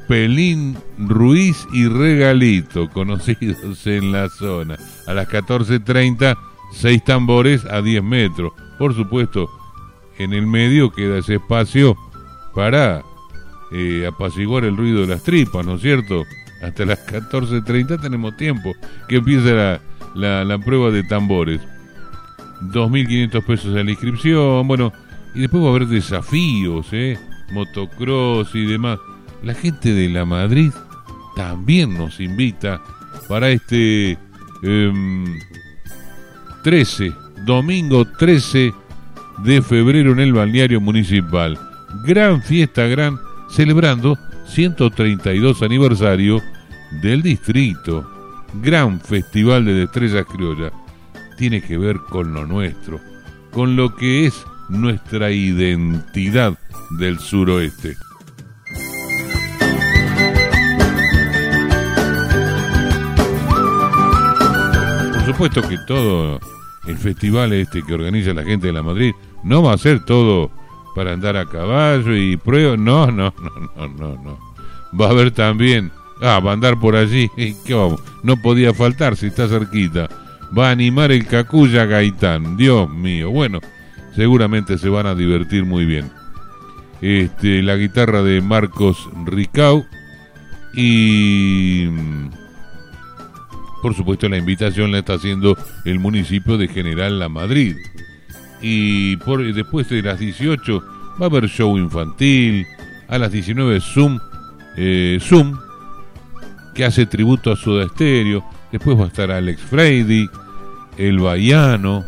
[0.08, 4.76] Pelín Ruiz y Regalito, conocidos en la zona.
[5.06, 6.36] A las 14.30,
[6.72, 8.52] seis tambores a 10 metros.
[8.76, 9.48] Por supuesto,
[10.22, 11.96] en el medio queda ese espacio
[12.54, 13.02] para
[13.72, 16.24] eh, apaciguar el ruido de las tripas, ¿no es cierto?
[16.62, 18.72] Hasta las 14.30 tenemos tiempo
[19.08, 19.52] que empiece
[20.14, 21.60] la, la prueba de tambores.
[22.62, 24.92] 2.500 pesos en la inscripción, bueno,
[25.34, 27.18] y después va a haber desafíos, ¿eh?
[27.52, 28.98] Motocross y demás
[29.42, 30.72] la gente de la Madrid
[31.36, 32.80] también nos invita
[33.28, 34.18] para este
[36.62, 37.14] 13, em,
[37.44, 38.72] domingo 13
[39.44, 41.58] de febrero en el balneario municipal.
[42.04, 43.18] Gran fiesta, gran,
[43.50, 46.42] celebrando 132 aniversario
[47.02, 48.08] del distrito.
[48.62, 50.72] Gran festival de destrezas criollas.
[51.38, 53.00] Tiene que ver con lo nuestro,
[53.50, 56.58] con lo que es nuestra identidad
[56.98, 57.96] del suroeste.
[65.32, 66.40] supuesto que todo
[66.86, 69.12] el festival este que organiza la gente de la Madrid
[69.42, 70.50] no va a ser todo
[70.94, 72.76] para andar a caballo y prueba.
[72.76, 74.38] No, no, no, no, no, no.
[74.98, 75.90] Va a haber también.
[76.20, 77.30] Ah, va a andar por allí.
[77.64, 78.02] ¿Qué vamos?
[78.22, 80.08] No podía faltar si está cerquita.
[80.56, 82.56] Va a animar el Cacuya Gaitán.
[82.56, 83.30] Dios mío.
[83.30, 83.60] Bueno,
[84.14, 86.10] seguramente se van a divertir muy bien.
[87.00, 89.86] Este, la guitarra de Marcos Ricau
[90.74, 91.88] y
[93.80, 97.76] por supuesto, la invitación la está haciendo el municipio de General La Madrid.
[98.62, 100.84] Y por, después de las 18
[101.20, 102.66] va a haber show infantil.
[103.08, 104.18] A las 19 Zoom,
[104.76, 105.58] eh, Zoom
[106.74, 108.44] que hace tributo a Soda Stereo.
[108.70, 110.28] Después va a estar Alex Freidy,
[110.96, 112.04] El Baiano,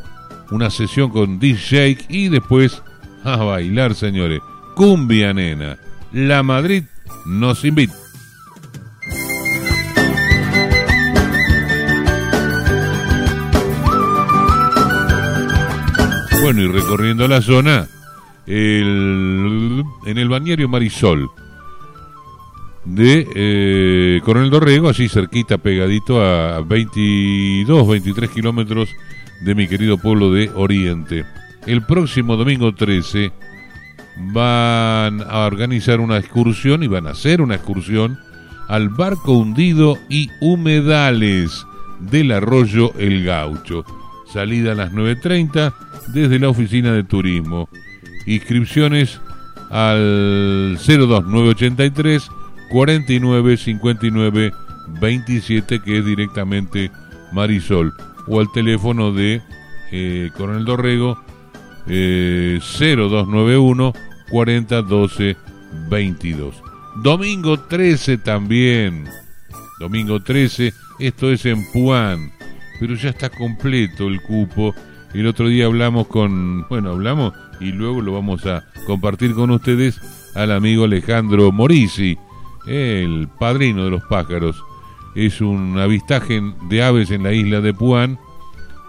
[0.51, 2.83] una sesión con DJ y después
[3.25, 4.41] a bailar, señores.
[4.75, 5.77] Cumbia Nena.
[6.13, 6.85] La Madrid
[7.27, 8.02] nos invita.
[16.55, 17.89] Bueno, y recorriendo la zona,
[18.47, 21.31] en el bañario Marisol
[22.85, 28.91] de eh, Coronel Dorrego, así cerquita, pegadito a 22, 23 kilómetros
[29.41, 31.25] de mi querido pueblo de Oriente.
[31.67, 33.33] El próximo domingo 13
[34.35, 38.19] van a organizar una excursión y van a hacer una excursión
[38.69, 41.65] al barco hundido y humedales
[41.99, 43.87] del arroyo El Gaucho
[44.33, 45.72] salida a las 9.30
[46.09, 47.68] desde la oficina de turismo.
[48.26, 49.20] Inscripciones
[49.70, 52.28] al 02983
[52.70, 54.53] 49 59
[55.01, 56.91] 27 que es directamente
[57.33, 57.93] Marisol
[58.26, 59.43] o al teléfono de
[59.91, 61.18] eh, Coronel Dorrego
[61.87, 63.93] eh, 0291
[64.30, 65.37] 40 12
[65.91, 66.55] 22.
[67.03, 69.09] Domingo 13 también.
[69.80, 72.30] Domingo 13, esto es en Puan,
[72.83, 74.74] pero ya está completo el cupo.
[75.14, 80.01] El otro día hablamos con, bueno, hablamos y luego lo vamos a compartir con ustedes
[80.35, 82.18] al amigo Alejandro Morisi,
[82.66, 84.64] el padrino de los pájaros.
[85.14, 88.18] Es un avistaje de aves en la isla de Puan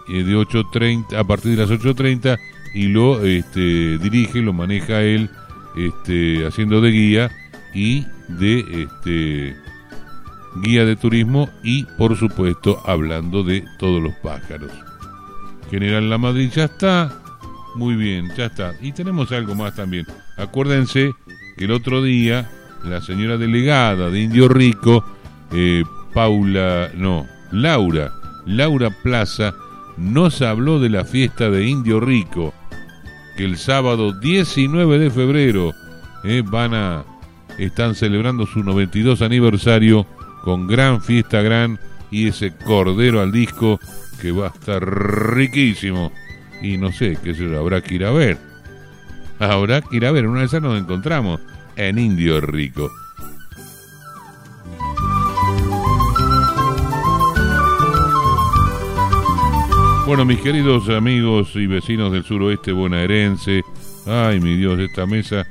[0.08, 2.40] eh, de 8.30 a partir de las 8.30
[2.74, 5.30] y lo este, dirige, lo maneja él
[5.78, 7.32] este, haciendo de guía
[7.76, 9.63] y de este,
[10.62, 14.72] guía de turismo y por supuesto hablando de todos los pájaros.
[15.70, 17.12] General La Madrid ya está,
[17.76, 18.74] muy bien, ya está.
[18.82, 20.06] Y tenemos algo más también.
[20.38, 21.14] Acuérdense
[21.58, 22.50] que el otro día
[22.84, 25.04] la señora delegada de Indio Rico,
[25.52, 25.84] eh,
[26.14, 28.12] Paula, no, Laura,
[28.46, 29.54] Laura Plaza,
[29.98, 32.54] nos habló de la fiesta de Indio Rico,
[33.38, 35.74] que el sábado 19 de febrero
[36.24, 37.04] eh, van a,
[37.58, 40.06] están celebrando su 92 aniversario
[40.44, 41.80] con gran fiesta gran
[42.12, 43.80] y ese cordero al disco
[44.22, 44.84] que va a estar
[45.36, 46.12] riquísimo.
[46.62, 48.38] Y no sé, qué se habrá que ir a ver.
[49.40, 51.42] Habrá que ir a ver, una de esas nos encontramos
[51.76, 52.92] en Indio Rico.
[60.06, 63.64] Bueno, mis queridos amigos y vecinos del suroeste bonaerense,
[64.06, 65.48] ay mi Dios, esta mesa,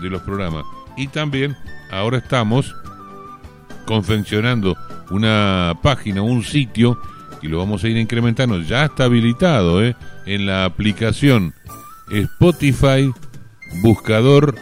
[0.00, 0.64] de los programas.
[0.96, 1.56] Y también
[1.90, 2.76] ahora estamos
[3.86, 4.76] confeccionando
[5.10, 6.98] una página, un sitio,
[7.42, 8.60] y lo vamos a ir incrementando.
[8.60, 9.96] Ya está habilitado ¿eh?
[10.26, 11.54] en la aplicación
[12.10, 13.10] Spotify
[13.82, 14.54] Buscador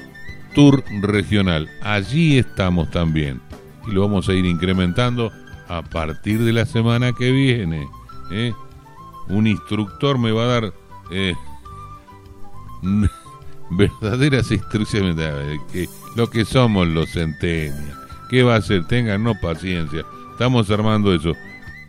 [0.55, 1.69] Tour Regional.
[1.83, 3.41] Allí estamos también.
[3.87, 5.33] Y lo vamos a ir incrementando
[5.69, 7.89] a partir de la semana que viene.
[8.31, 8.53] ¿eh?
[9.29, 10.73] un instructor me va a dar
[11.11, 11.35] eh,
[13.71, 15.17] verdaderas instrucciones
[16.17, 17.98] lo que somos los centenias.
[18.29, 18.85] ¿Qué va a hacer?
[18.87, 20.05] Tengan paciencia.
[20.33, 21.33] Estamos armando eso.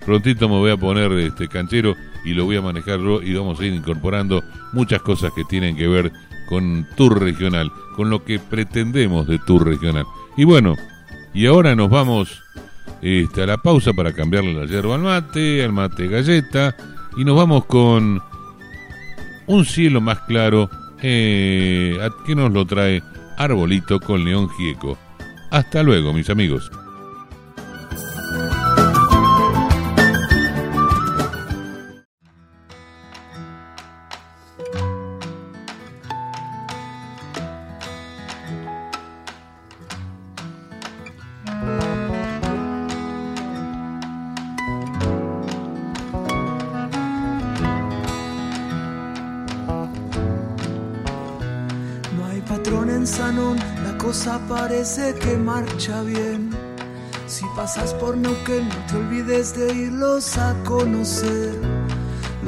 [0.06, 3.60] Prontito me voy a poner este canchero y lo voy a manejar yo y vamos
[3.60, 6.12] a ir incorporando muchas cosas que tienen que ver
[6.48, 10.06] con Tour Regional, con lo que pretendemos de Tour Regional.
[10.36, 10.76] Y bueno,
[11.34, 12.42] y ahora nos vamos
[13.02, 16.76] este, a la pausa para cambiarle la hierba al mate, al mate galleta
[17.18, 18.22] y nos vamos con
[19.48, 20.70] un cielo más claro
[21.02, 23.04] eh, que nos lo trae
[23.38, 24.98] Arbolito con León Gieco.
[25.50, 26.72] Hasta luego, mis amigos.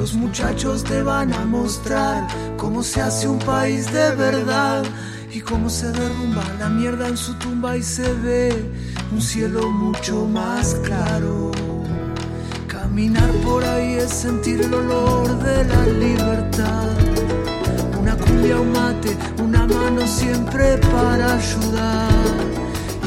[0.02, 2.28] Los muchachos te van a mostrar
[2.58, 4.84] cómo se hace un país de verdad
[5.32, 8.52] y cómo se derrumba la mierda en su tumba y se ve
[9.12, 11.52] un cielo mucho más claro.
[12.68, 16.89] Caminar por ahí es sentir el olor de la libertad.
[17.99, 22.10] Una cumbia, un mate, una mano siempre para ayudar.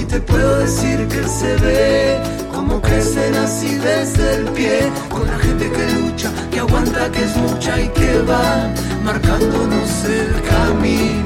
[0.01, 5.38] Y te puedo decir que se ve como crecen así desde el pie, con la
[5.38, 8.70] gente que lucha, que aguanta, que es mucha y que va
[9.04, 11.24] marcándonos el camino.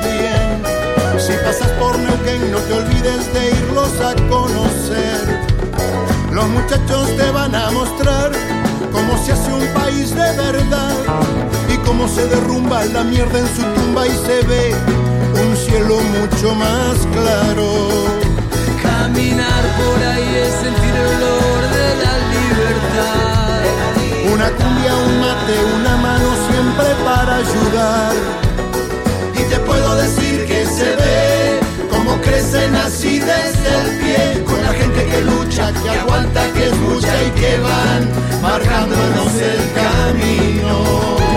[0.00, 0.62] Bien.
[1.18, 5.44] Si pasas por Neuquén, no te olvides de irlos a conocer.
[6.32, 8.32] Los muchachos te van a mostrar
[8.92, 10.94] cómo se hace un país de verdad
[11.72, 14.74] y cómo se derrumba la mierda en su tumba y se ve
[15.46, 17.88] un cielo mucho más claro.
[18.82, 23.62] Caminar por ahí es sentir el olor de la libertad.
[24.32, 28.43] Una cumbia, un mate, una mano siempre para ayudar.
[30.76, 34.44] Se ve cómo crecen así desde el pie.
[34.44, 41.33] Con la gente que lucha, que aguanta, que escucha y que van marcándonos el camino.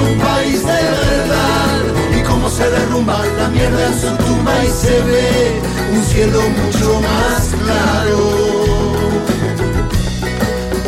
[0.00, 5.00] Un país de verdad y cómo se derrumba la mierda en su tumba y se
[5.02, 5.60] ve
[5.92, 8.18] un cielo mucho más claro.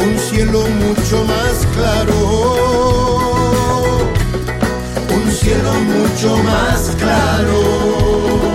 [0.02, 2.16] Un cielo mucho más claro.
[5.14, 8.49] Un cielo mucho más claro.